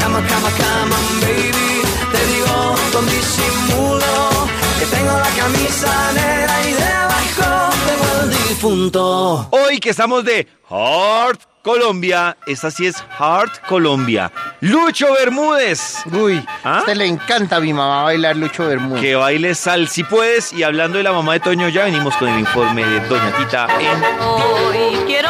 Cama, 0.00 0.18
cama, 0.26 0.50
cama, 0.58 0.96
baby. 1.20 1.82
Te 2.10 2.26
digo 2.32 2.74
con 2.92 3.06
disimulo 3.06 4.48
que 4.80 4.86
tengo 4.86 5.12
la 5.12 5.30
camisa 5.40 6.12
negra 6.12 6.33
difunto. 8.64 9.46
Hoy 9.50 9.78
que 9.78 9.90
estamos 9.90 10.24
de 10.24 10.48
Heart 10.70 11.40
Colombia, 11.62 12.34
esta 12.46 12.70
sí 12.70 12.86
es 12.86 12.96
Heart 13.18 13.66
Colombia. 13.68 14.32
Lucho 14.60 15.12
Bermúdez. 15.12 15.98
Uy, 16.10 16.42
¿Ah? 16.64 16.76
a 16.76 16.78
usted 16.80 16.96
le 16.96 17.06
encanta 17.06 17.56
a 17.56 17.60
mi 17.60 17.74
mamá 17.74 18.04
bailar 18.04 18.36
Lucho 18.36 18.66
Bermúdez. 18.66 19.02
Que 19.02 19.16
baile 19.16 19.54
sal 19.54 19.88
si 19.88 20.02
puedes. 20.02 20.54
Y 20.54 20.62
hablando 20.62 20.96
de 20.96 21.04
la 21.04 21.12
mamá 21.12 21.34
de 21.34 21.40
Toño, 21.40 21.68
ya 21.68 21.84
venimos 21.84 22.16
con 22.16 22.28
el 22.28 22.40
informe 22.40 22.86
de 22.86 23.00
Doña 23.06 23.36
Tita 23.36 23.66
en 23.78 24.02
Hoy 24.22 24.96
quiero 25.06 25.28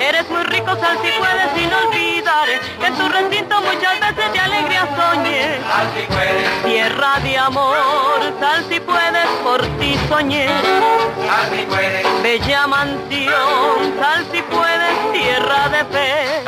Eres 0.00 0.28
muy 0.30 0.42
rico, 0.44 0.76
San 0.80 0.96
si 1.02 1.10
puedes, 1.18 1.52
sin 1.54 1.72
olvidar 1.72 2.48
que 2.80 2.86
en 2.86 2.94
tu 2.96 3.08
recinto 3.08 3.60
muchas 3.60 4.00
veces 4.00 4.32
de 4.32 4.40
alegría 4.40 4.88
soñé. 4.96 5.58
Tierra 6.64 7.20
de 7.20 7.38
amor, 7.38 8.20
sal 8.40 8.64
si 8.68 8.80
puedes, 8.80 9.26
por 9.44 9.60
ti 9.78 9.98
soñé. 10.08 10.48
Bella 12.22 12.66
mansión, 12.66 13.94
sal 14.00 14.26
si 14.32 14.42
puedes, 14.42 15.12
tierra 15.12 15.68
de 15.68 15.84
fe. 15.84 16.44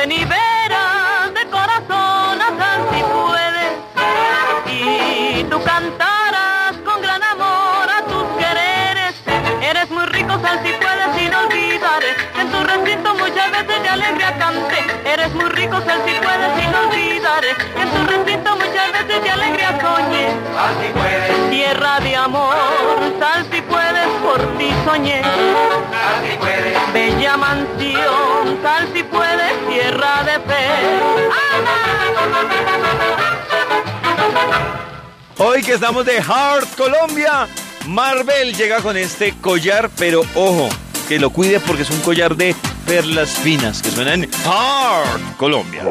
Benny 0.00 0.24
Bell. 0.24 0.49
De 13.82 13.88
alegría 13.88 14.36
canté. 14.38 15.10
Eres 15.12 15.32
muy 15.34 15.48
rico, 15.50 15.80
sal 15.84 16.00
si 16.06 16.14
puedes 16.14 16.64
y 16.64 16.66
no 16.68 16.80
olvidaré 16.88 17.50
en 17.50 17.90
tu 17.90 18.06
recinto 18.06 18.56
muchas 18.56 18.92
veces 18.92 19.22
de 19.22 19.30
alegría 19.30 19.78
soñé. 19.80 20.26
Sal 20.54 20.74
si 20.80 20.92
puedes, 20.92 21.50
Tierra 21.50 22.00
de 22.00 22.16
amor, 22.16 22.56
sal 23.18 23.46
si 23.52 23.60
puedes, 23.62 24.06
por 24.22 24.58
ti 24.58 24.70
soñé. 24.84 25.22
sal 25.22 26.28
si 26.30 26.36
puedes. 26.36 26.92
Bella 26.92 27.36
mansión, 27.36 28.58
sal 28.62 28.88
si 28.94 29.02
puedes, 29.02 29.68
tierra 29.68 30.22
de 30.24 30.32
fe. 30.40 30.68
Hoy 35.38 35.62
que 35.62 35.72
estamos 35.72 36.04
de 36.04 36.22
Heart 36.22 36.76
Colombia, 36.76 37.48
Marvel 37.86 38.54
llega 38.54 38.80
con 38.82 38.96
este 38.96 39.34
collar, 39.40 39.88
pero 39.96 40.20
ojo, 40.34 40.68
que 41.08 41.18
lo 41.18 41.30
cuide 41.30 41.60
porque 41.60 41.82
es 41.82 41.90
un 41.90 42.00
collar 42.00 42.36
de 42.36 42.54
perlas 42.90 43.30
finas 43.30 43.80
que 43.80 43.88
suenan 43.88 44.22
Heart 44.22 45.36
Colombia. 45.36 45.84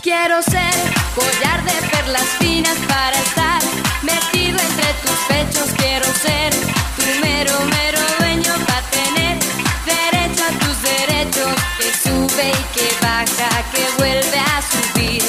Quiero 0.00 0.40
ser 0.40 0.72
collar 1.14 1.62
de 1.64 1.88
perlas 1.92 2.28
finas 2.38 2.78
para 2.88 3.14
estar 3.18 3.60
metido 4.00 4.58
entre 4.58 4.88
tus 5.02 5.18
pechos. 5.28 5.68
Quiero 5.76 6.06
ser 6.06 6.50
tu 6.96 7.04
mero, 7.20 7.52
mero 7.76 7.98
dueño 8.20 8.54
para 8.66 8.80
tener 8.88 9.36
derecho 9.84 10.42
a 10.48 10.52
tus 10.62 10.76
derechos. 10.82 11.52
Que 11.76 12.08
sube 12.08 12.48
y 12.48 12.64
que 12.74 12.88
baja, 13.02 13.50
que 13.74 13.84
vuelve 13.98 14.38
a 14.38 14.62
subir. 14.72 15.22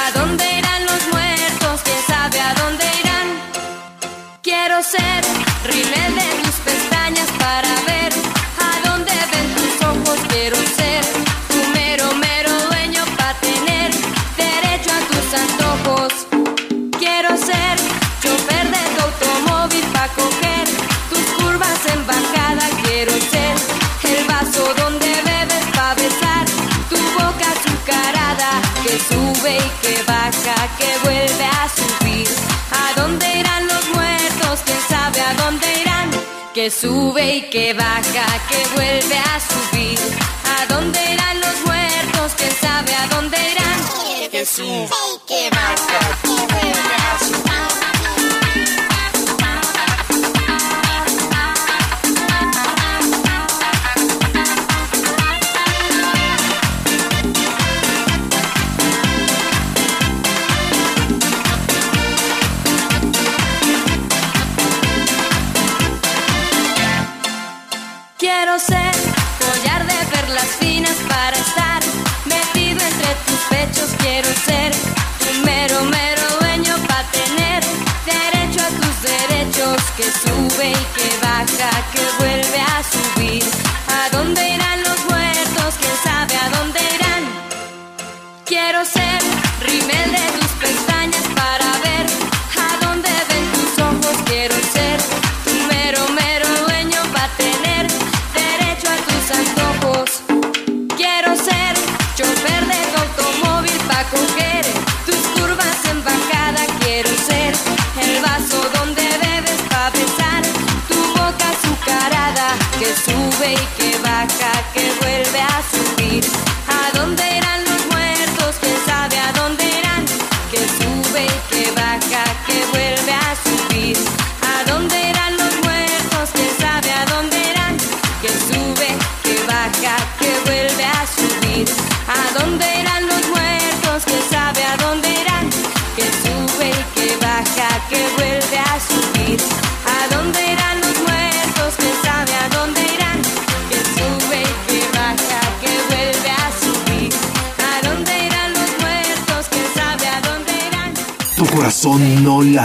¿A 0.00 0.18
dónde 0.18 0.44
irán 0.60 0.86
los 0.86 1.02
muertos? 1.12 1.82
¿Quién 1.84 2.02
sabe 2.06 2.40
a 2.40 2.54
dónde 2.54 2.86
irán? 3.02 3.28
Quiero 4.40 4.82
ser 4.82 5.20
rimel 5.68 6.14
de 6.14 6.43
sube 29.44 29.56
y 29.56 29.86
que 29.86 30.02
baja, 30.04 30.54
que 30.78 30.98
vuelve 31.02 31.44
a 31.44 31.68
subir. 31.68 32.28
¿A 32.72 33.00
dónde 33.00 33.40
irán 33.40 33.66
los 33.66 33.88
muertos? 33.94 34.60
¿Quién 34.64 34.78
sabe 34.88 35.20
a 35.20 35.34
dónde 35.34 35.66
irán? 35.80 36.10
Que 36.54 36.70
sube 36.70 37.36
y 37.36 37.42
que 37.50 37.74
baja, 37.74 38.26
que 38.48 38.66
vuelve 38.74 39.18
a 39.18 39.40
subir. 39.40 39.98
¿A 40.56 40.66
dónde 40.66 40.98
irán 41.12 41.40
los 41.40 41.66
muertos? 41.66 42.32
¿Quién 42.38 42.52
sabe 42.60 42.94
a 42.94 43.06
dónde 43.08 43.36
irán? 43.52 44.30
Que 44.30 44.46
sube 44.46 44.88
y 45.14 45.18
que 45.26 45.50
baja, 45.50 46.00
que 46.22 46.28
vuelve 46.28 46.94
a 47.12 47.18
subir. 47.18 47.53
Y 80.70 80.72
que 80.72 81.08
baja, 81.20 81.70
que 81.92 82.13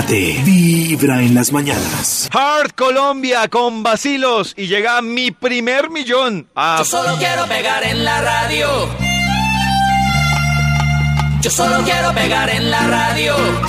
vibra 0.09 1.21
en 1.21 1.35
las 1.35 1.51
mañanas. 1.51 2.29
Heart 2.33 2.75
Colombia 2.75 3.47
con 3.47 3.83
vacilos 3.83 4.53
y 4.57 4.67
llega 4.67 5.01
mi 5.01 5.31
primer 5.31 5.89
millón. 5.89 6.49
Yo 6.79 6.85
solo 6.85 7.15
quiero 7.17 7.45
pegar 7.45 7.83
en 7.83 8.03
la 8.03 8.21
radio. 8.21 8.89
Yo 11.41 11.51
solo 11.51 11.83
quiero 11.83 12.13
pegar 12.13 12.49
en 12.49 12.71
la 12.71 12.87
radio. 12.87 13.68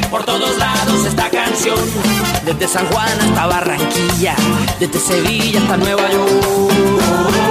por 0.11 0.25
todos 0.25 0.57
lados 0.57 1.05
esta 1.05 1.29
canción, 1.29 1.79
desde 2.45 2.67
San 2.67 2.85
Juan 2.87 3.17
hasta 3.21 3.47
Barranquilla, 3.47 4.35
desde 4.77 4.99
Sevilla 4.99 5.61
hasta 5.61 5.77
Nueva 5.77 6.11
York. 6.11 7.50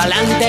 Pa'lante. 0.00 0.39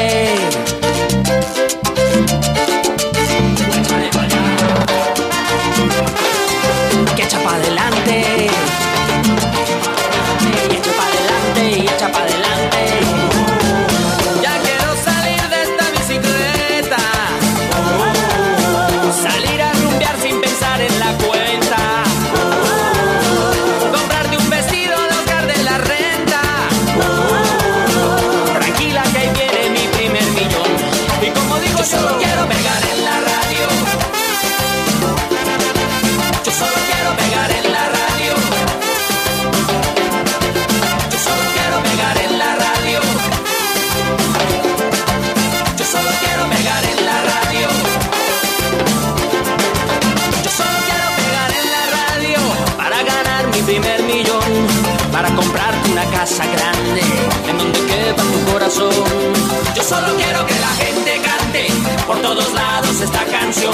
Solo 59.91 60.15
quiero 60.15 60.45
que 60.45 60.57
la 60.67 60.73
gente 60.83 61.11
cante 61.27 61.63
por 62.07 62.17
todos 62.21 62.53
lados 62.53 63.01
esta 63.01 63.23
canción. 63.25 63.73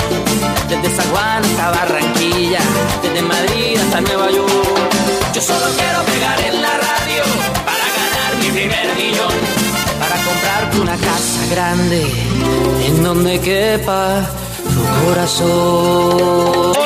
Desde 0.67 0.89
San 0.95 1.07
Juan 1.11 1.43
hasta 1.45 1.69
Barranquilla, 1.77 2.59
desde 3.03 3.21
Madrid 3.21 3.77
hasta 3.83 4.01
Nueva 4.01 4.31
York. 4.31 4.51
Yo 5.35 5.41
solo 5.41 5.65
quiero 5.79 5.99
pegar 6.11 6.39
en 6.49 6.55
la 6.65 6.73
radio 6.89 7.21
para 7.69 7.85
ganar 7.99 8.31
mi 8.41 8.49
primer 8.57 8.87
millón. 8.99 9.35
Para 10.01 10.15
comprarte 10.27 10.75
una 10.87 10.97
casa 10.97 11.41
grande 11.51 12.01
en 12.87 13.03
donde 13.03 13.39
quepa 13.39 14.25
tu 14.73 14.81
corazón. 15.05 16.77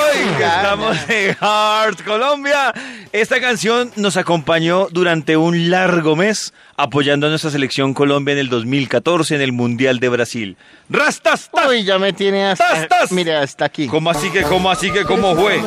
Estamos 0.41 0.97
en 1.07 1.35
Heart 1.35 2.03
Colombia. 2.03 2.73
Esta 3.13 3.41
canción 3.41 3.91
nos 3.97 4.15
acompañó 4.15 4.87
durante 4.89 5.35
un 5.35 5.69
largo 5.69 6.15
mes 6.15 6.53
apoyando 6.77 7.27
a 7.27 7.29
nuestra 7.29 7.51
selección 7.51 7.93
Colombia 7.93 8.31
en 8.31 8.37
el 8.39 8.47
2014 8.47 9.35
en 9.35 9.41
el 9.41 9.51
Mundial 9.51 9.99
de 9.99 10.07
Brasil. 10.07 10.57
¡Rastas! 10.89 11.49
Uy, 11.67 11.83
ya 11.83 11.99
me 11.99 12.13
tiene 12.13 12.45
hasta. 12.45 12.87
Mire, 13.09 13.35
hasta 13.35 13.65
aquí. 13.65 13.87
¿Cómo 13.87 14.09
así 14.09 14.29
que, 14.29 14.43
cómo 14.43 14.71
así 14.71 14.91
que, 14.91 15.03
cómo 15.03 15.35
fue? 15.35 15.61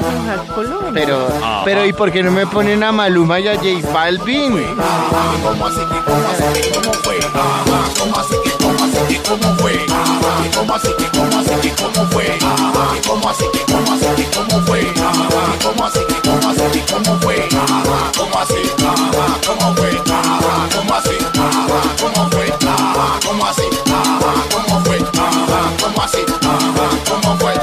Pero, 0.94 1.26
Ajá. 1.26 1.62
pero, 1.66 1.84
¿y 1.84 1.92
por 1.92 2.10
qué 2.10 2.22
no 2.22 2.30
me 2.30 2.46
ponen 2.46 2.82
a 2.82 2.92
Maluma 2.92 3.38
y 3.40 3.48
a 3.48 3.56
J 3.56 3.92
Balvin? 3.92 4.64
¿Cómo 5.42 5.66
así 5.66 5.80
que, 5.80 6.00
cómo 6.02 6.28
así 6.28 6.62
que, 6.62 6.70
cómo 6.78 6.92
fue? 6.94 7.18
¿Cómo 7.98 8.18
así 8.18 8.34
cómo 9.24 9.24
así 9.24 9.24
que, 9.24 9.32
cómo 9.32 9.56
fue? 9.56 9.74
Ajá, 9.90 10.44
¿Cómo 10.54 10.74
así 10.74 10.88
que, 10.98 11.08
cómo 11.10 11.40
así 11.40 11.54
que, 11.62 11.72
cómo 11.74 12.06
fue? 12.10 12.38
Ajá, 12.42 12.94
¿Cómo 13.06 13.28
así 13.28 13.44
que, 13.52 13.72
cómo 13.72 13.92
así 13.94 14.06
que, 14.16 14.26
cómo 14.36 14.60
fue? 14.66 14.80
Ajá, 14.90 15.58
¿Cómo 15.62 15.84
así 15.86 16.00
que, 16.00 16.20
cómo 16.28 16.50
así 16.50 16.62
que, 16.72 16.92
cómo 16.92 17.20
fue? 17.20 17.48
¿Cómo 18.16 18.38
así? 18.38 18.62
¿Cómo 19.46 19.74
fue? 19.76 19.90
¿Cómo 20.74 20.94
así? 20.94 21.16
¿Cómo 22.00 22.30
fue? 22.30 22.52
¿Cómo 23.24 23.46
así? 23.46 23.62
¿Cómo 24.50 24.84
fue? 24.84 24.98
¿Cómo 25.80 26.02
así? 26.02 26.24
¿Cómo 27.08 27.38
fue? 27.38 27.54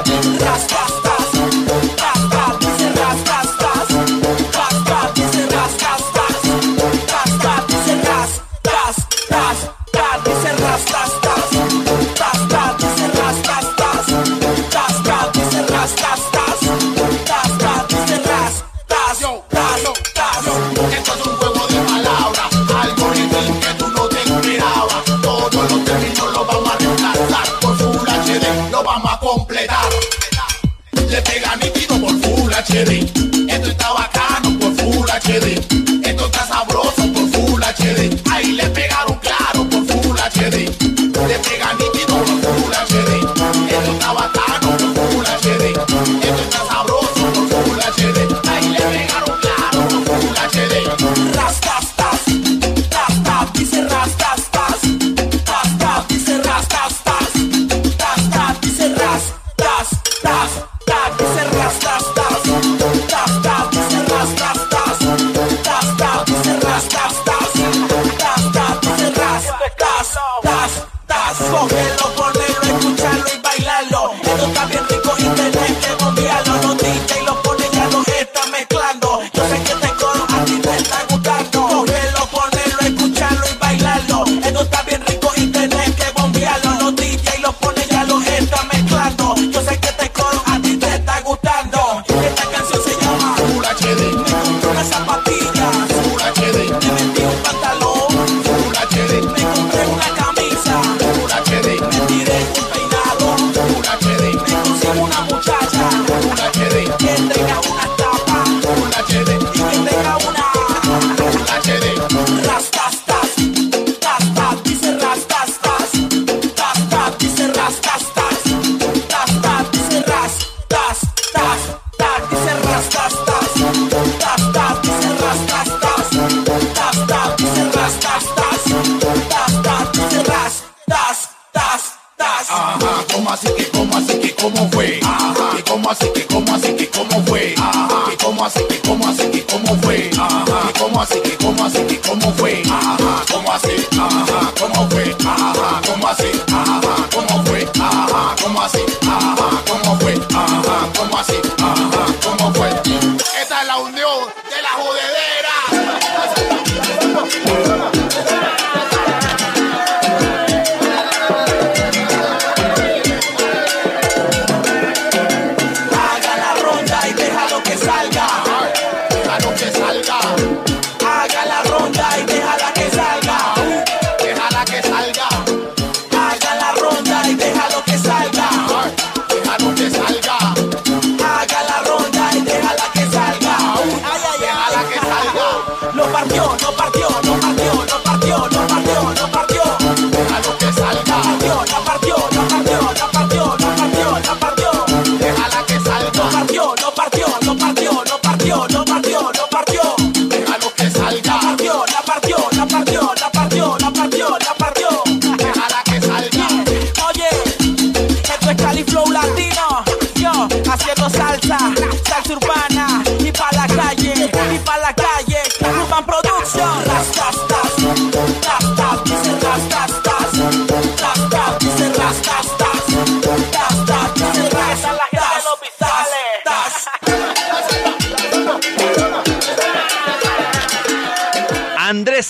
Esto 32.81 33.69
está 33.69 33.93
bacano 33.93 34.57
por 34.57 34.75
Full 34.75 35.07
HD. 35.07 35.53
Esto 36.03 36.25
está 36.25 36.47
sabroso 36.47 37.13
por 37.13 37.29
Full 37.29 37.61
HD. 37.61 38.19
Ahí 38.31 38.53
le 38.53 38.70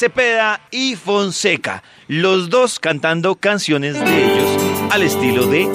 Cepeda 0.01 0.61
y 0.71 0.95
Fonseca, 0.95 1.83
los 2.07 2.49
dos 2.49 2.79
cantando 2.79 3.35
canciones 3.35 3.99
de 3.99 4.25
ellos 4.25 4.49
al 4.89 5.03
estilo 5.03 5.45
de... 5.45 5.69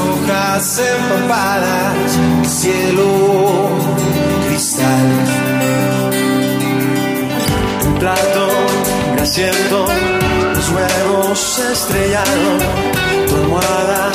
hojas 0.00 0.80
empapadas, 0.80 2.18
cielo 2.44 3.68
cristal. 4.48 5.06
Un 7.86 7.94
plato 8.00 8.48
grasiento, 9.14 9.86
los 10.54 10.68
huevos 10.70 11.58
estrellados, 11.70 12.62
tu 13.28 13.36
almohada 13.36 14.10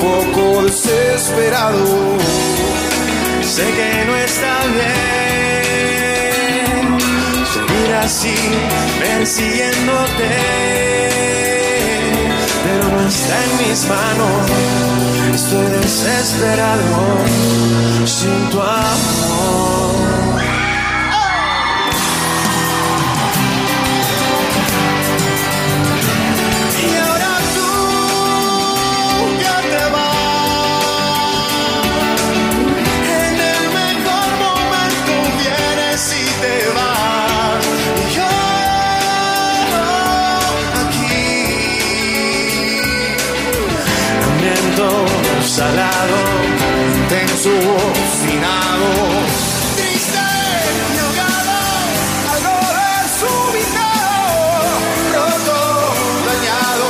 poco 0.00 0.62
desesperado. 0.62 1.84
Sé 3.42 3.64
que 3.64 4.04
no 4.06 4.16
está 4.16 4.64
bien 4.74 4.98
seguir 7.52 7.94
así, 7.94 8.34
persiguiéndote, 9.00 10.30
pero 12.64 12.88
no 12.88 13.00
está 13.08 13.44
en 13.44 13.68
mis 13.68 13.80
manos. 13.88 14.50
Estoy 15.34 15.66
desesperado 15.80 17.06
sin 18.04 18.50
tu 18.50 18.60
amor. 18.60 19.87
salado, 45.58 46.18
ten 47.08 47.28
su 47.36 47.50
Triste 49.76 50.26
y 50.94 50.98
ahogado, 51.04 51.56
al 52.32 52.40
no 52.46 52.56
ver 52.78 53.04
su 53.18 53.32
roto, 55.14 55.58
dañado, 56.28 56.86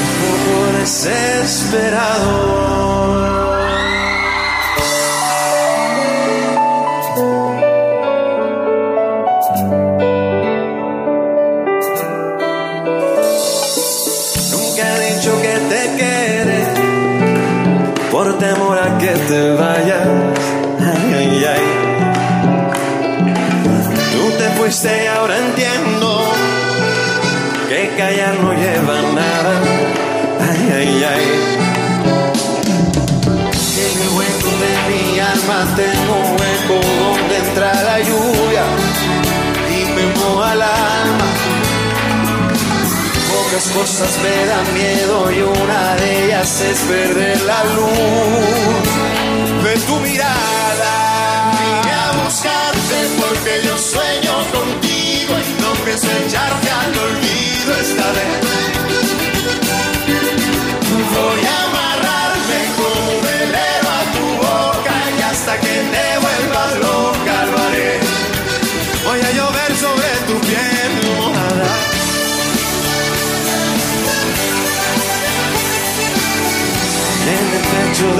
un 0.00 0.24
poco 0.24 0.52
desesperado. 0.78 2.32
Muchas 43.64 43.76
cosas 43.78 44.18
me 44.22 44.46
dan 44.46 44.74
miedo 44.74 45.32
y 45.32 45.40
una 45.40 45.96
de 45.96 46.26
ellas 46.26 46.60
es 46.60 46.80
perder 46.80 47.40
la 47.42 47.64
luz. 47.64 49.13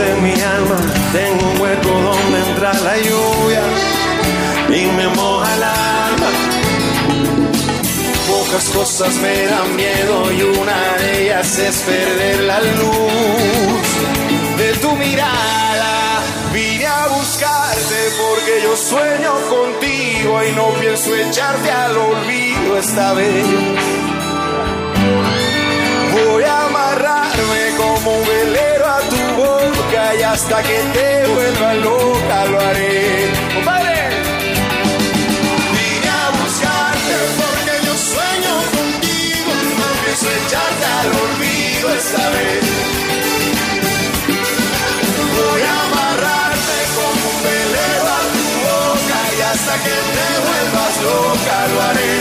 de 0.04 0.14
mi 0.20 0.32
alma 0.40 0.76
tengo 1.12 1.46
un 1.50 1.60
hueco 1.60 1.88
donde 1.88 2.38
entra 2.48 2.72
la 2.72 2.96
lluvia 2.96 3.62
y 4.68 4.86
me 4.96 5.08
moja 5.08 5.54
el 5.56 5.62
alma. 5.62 6.30
Pocas 8.28 8.64
cosas 8.70 9.14
me 9.16 9.46
dan 9.46 9.76
miedo 9.76 10.32
y 10.32 10.42
una 10.42 10.78
de 10.98 11.22
ellas 11.22 11.58
es 11.58 11.76
perder 11.82 12.40
la 12.40 12.60
luz 12.60 13.86
de 14.58 14.72
tu 14.82 14.92
mirada. 14.96 16.20
Vine 16.52 16.86
a 16.86 17.06
buscarte 17.08 18.00
porque 18.22 18.62
yo 18.62 18.76
sueño 18.76 19.32
contigo 19.56 20.44
y 20.48 20.52
no 20.52 20.68
pienso 20.80 21.14
echarte 21.14 21.70
al 21.70 21.96
olvido 21.96 22.78
esta 22.78 23.12
vez. 23.14 23.46
Voy 26.12 26.44
a 26.44 26.66
amarrarme 26.66 27.62
como 27.76 28.18
un 28.18 28.33
y 30.18 30.22
hasta 30.22 30.62
que 30.62 30.78
te 30.92 31.26
vuelva 31.32 31.74
loca 31.74 32.44
lo 32.46 32.60
haré. 32.60 33.32
¡Compadre! 33.54 33.98
Vine 35.74 36.10
a 36.22 36.30
buscarte 36.40 37.16
porque 37.40 37.74
yo 37.86 37.94
sueño 38.12 38.54
contigo, 38.76 39.52
no 39.80 39.88
pienso 40.04 40.26
echarte 40.40 40.86
al 41.00 41.08
olvido 41.24 41.94
esta 41.94 42.30
vez. 42.30 42.64
Voy 45.36 45.62
a 45.62 45.74
amarrarte 45.86 46.78
como 46.96 47.22
un 47.32 47.38
velero 47.46 48.06
a 48.18 48.22
tu 48.34 48.44
boca 48.66 49.20
y 49.36 49.40
hasta 49.50 49.74
que 49.84 49.96
te 50.14 50.26
vuelvas 50.46 50.94
loca 51.08 51.56
lo 51.72 51.82
haré. 51.88 52.14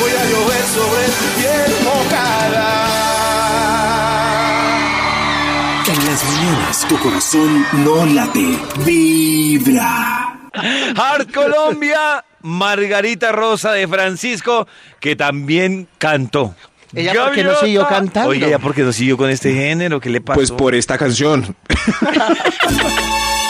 Voy 0.00 0.12
a 0.12 0.24
llover 0.30 0.64
sobre 0.76 1.04
tu 1.18 1.26
piel 1.38 1.70
mojada. 1.84 3.17
Mañanas 6.48 6.86
tu 6.88 6.98
corazón 6.98 7.66
no 7.84 8.06
late, 8.06 8.58
vibra. 8.84 10.38
Hard 10.96 11.30
Colombia, 11.32 12.24
Margarita 12.42 13.32
Rosa 13.32 13.72
de 13.72 13.86
Francisco, 13.86 14.66
que 15.00 15.14
también 15.16 15.88
cantó. 15.98 16.54
Ella, 16.94 17.12
¿por 17.12 17.34
qué 17.34 17.44
no 17.44 17.54
siguió 17.56 17.86
cantando? 17.86 18.30
Oye, 18.30 18.46
¿ella 18.46 18.58
por 18.58 18.74
qué 18.74 18.82
no 18.82 18.92
siguió 18.92 19.16
con 19.16 19.28
este 19.30 19.52
género? 19.52 20.00
¿Qué 20.00 20.08
le 20.08 20.20
pasó? 20.20 20.36
Pues 20.36 20.50
por 20.50 20.74
esta 20.74 20.96
canción. 20.96 21.54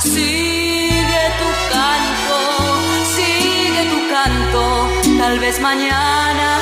sigue 0.00 1.24
tu 1.38 1.48
canto, 1.72 2.40
sigue 3.14 3.82
tu 3.90 3.98
canto. 4.08 4.64
Tal 5.18 5.38
vez 5.38 5.60
mañana 5.60 6.60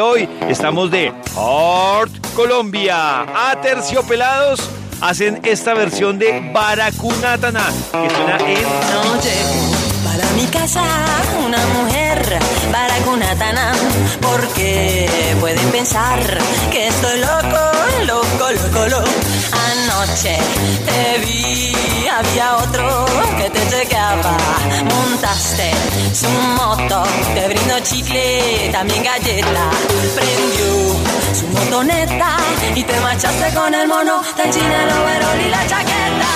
Hoy 0.00 0.26
estamos 0.48 0.90
de 0.90 1.12
Art 1.36 2.10
Colombia. 2.34 3.22
A 3.22 3.60
terciopelados 3.60 4.60
hacen 5.02 5.40
esta 5.44 5.74
versión 5.74 6.18
de 6.18 6.50
Baracunatana, 6.52 7.66
que 7.90 8.10
suena 8.14 8.38
en... 8.38 8.62
No 8.62 9.20
llegó 9.20 9.72
para 10.04 10.30
mi 10.32 10.46
casa 10.46 10.82
una 11.44 11.58
mujer 11.66 12.38
baracunatana 12.72 13.72
porque 14.22 15.36
pueden 15.40 15.70
pensar 15.70 16.20
que 16.70 16.88
estoy 16.88 17.18
loco, 17.20 17.70
loco, 18.06 18.50
loco, 18.50 18.88
loco 18.88 19.10
noche 20.06 20.36
te 20.84 21.18
vi, 21.18 21.72
había 22.08 22.56
otro 22.56 23.06
que 23.38 23.50
te 23.50 23.76
llegaba. 23.76 24.36
Montaste 24.90 25.70
su 26.12 26.28
moto, 26.28 27.02
te 27.34 27.48
brindó 27.48 27.78
chicle, 27.80 28.70
también 28.72 29.04
galleta. 29.04 29.70
Prendió 30.16 30.70
su 31.38 31.46
motoneta 31.48 32.36
y 32.74 32.82
te 32.82 33.00
marchaste 33.00 33.54
con 33.54 33.74
el 33.74 33.86
mono 33.86 34.22
del 34.36 34.50
chile, 34.50 34.76
el 34.82 35.46
y 35.46 35.48
la 35.50 35.66
chaqueta. 35.66 36.32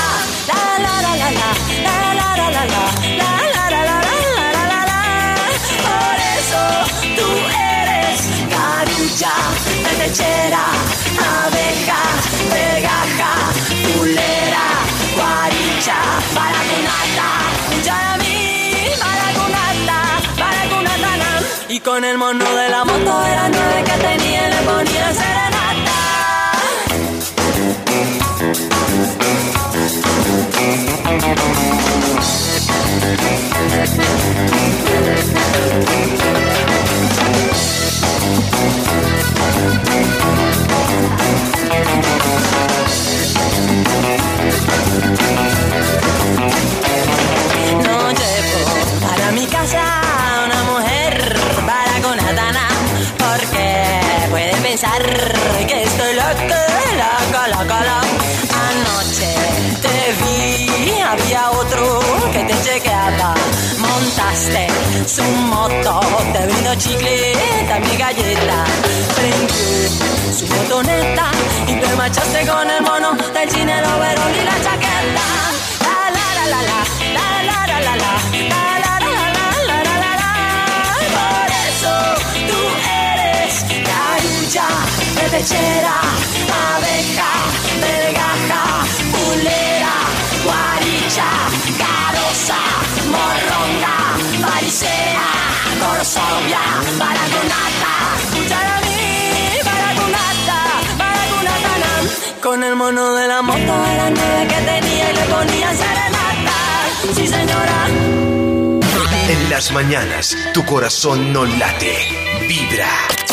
La 0.50 0.62
la 0.84 0.94
la 1.02 1.16
la 1.16 1.30
la, 1.38 1.48
la 1.86 1.96
la 2.14 2.28
la 2.36 2.50
la 2.50 2.64
la, 2.66 2.84
la 3.20 3.30
la 3.54 3.70
la 3.70 3.82
la 3.82 4.00
la 4.46 4.62
la 4.70 4.80
la 4.90 5.00
Por 5.86 6.16
eso 6.38 6.62
tú 7.18 7.28
eres 7.82 8.18
carucha, 8.54 9.32
abeja, 11.46 12.00
pegaja 12.50 13.55
culera, 14.06 14.66
guaricha, 15.16 15.98
baragunata, 16.36 17.28
Yaramí, 17.86 18.38
baragunata, 19.02 19.98
baragunata, 20.38 21.16
nam. 21.22 21.42
Y 21.68 21.80
con 21.80 22.04
el 22.04 22.16
mono 22.16 22.48
de 22.54 22.68
la 22.68 22.84
moto 22.84 23.20
de 23.26 23.32
la 23.40 23.48
nueve 23.48 23.84
que 23.84 23.96
tenía 24.06 24.48
le 24.48 24.60
ponía 24.68 25.12
serenata. 25.12 25.46
Que 55.02 55.82
estoy 55.82 56.14
loco, 56.14 56.60
loco, 57.02 57.40
loco, 57.48 57.76
loco. 57.88 58.24
Anoche 58.68 59.34
te 59.82 60.14
vi, 60.20 61.00
había 61.00 61.50
otro 61.50 62.00
que 62.32 62.44
te 62.44 62.54
chequeaba. 62.62 63.34
Montaste 63.78 64.66
su 65.06 65.22
moto, 65.22 66.00
te 66.32 66.46
brindo 66.46 66.74
chicleta, 66.76 67.78
mi 67.80 67.96
galleta. 67.96 68.64
Prendí 69.16 69.88
su 70.32 70.46
botoneta 70.46 71.30
y 71.66 71.74
te 71.74 71.96
marchaste 71.96 72.46
con 72.46 72.70
el 72.70 72.82
mono 72.82 73.12
del 73.34 73.50
cine, 73.50 73.74
overol 73.80 74.34
y 74.40 74.44
la 74.44 74.54
chaqueta. 74.62 75.55
Pechera, 85.36 85.96
abeja, 86.64 87.30
vergaja, 87.84 88.62
pulera, 89.12 89.96
guaricha, 90.44 91.28
carosa, 91.82 92.60
morronga, 93.14 93.96
farisea, 94.42 95.28
corsovia, 95.82 96.64
baraconata, 97.02 97.92
escuchar 98.22 98.66
a 98.76 98.78
mí, 98.86 99.04
baraconata, 99.68 100.58
baraconata, 101.02 101.72
nam. 101.82 102.04
Con 102.40 102.64
el 102.64 102.74
mono 102.76 103.14
de 103.14 103.28
la 103.28 103.42
moto 103.42 103.74
las 104.00 104.10
nueve 104.18 104.42
que 104.48 104.60
tenía 104.72 105.10
y 105.10 105.14
le 105.18 105.24
ponía 105.34 105.70
serenata. 105.82 106.58
Sí, 107.14 107.26
señora. 107.26 107.78
En 109.28 109.50
las 109.50 109.70
mañanas, 109.72 110.34
tu 110.54 110.64
corazón 110.64 111.32
no 111.32 111.44
late, 111.44 111.94
vibra. 112.48 113.25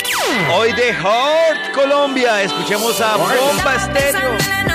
Hoy 0.51 0.71
de 0.73 0.93
Heart 0.93 1.73
Colombia, 1.73 2.41
escuchemos 2.43 2.99
a 3.01 3.17
Bomba 3.17 3.75
Estéreo. 3.75 4.72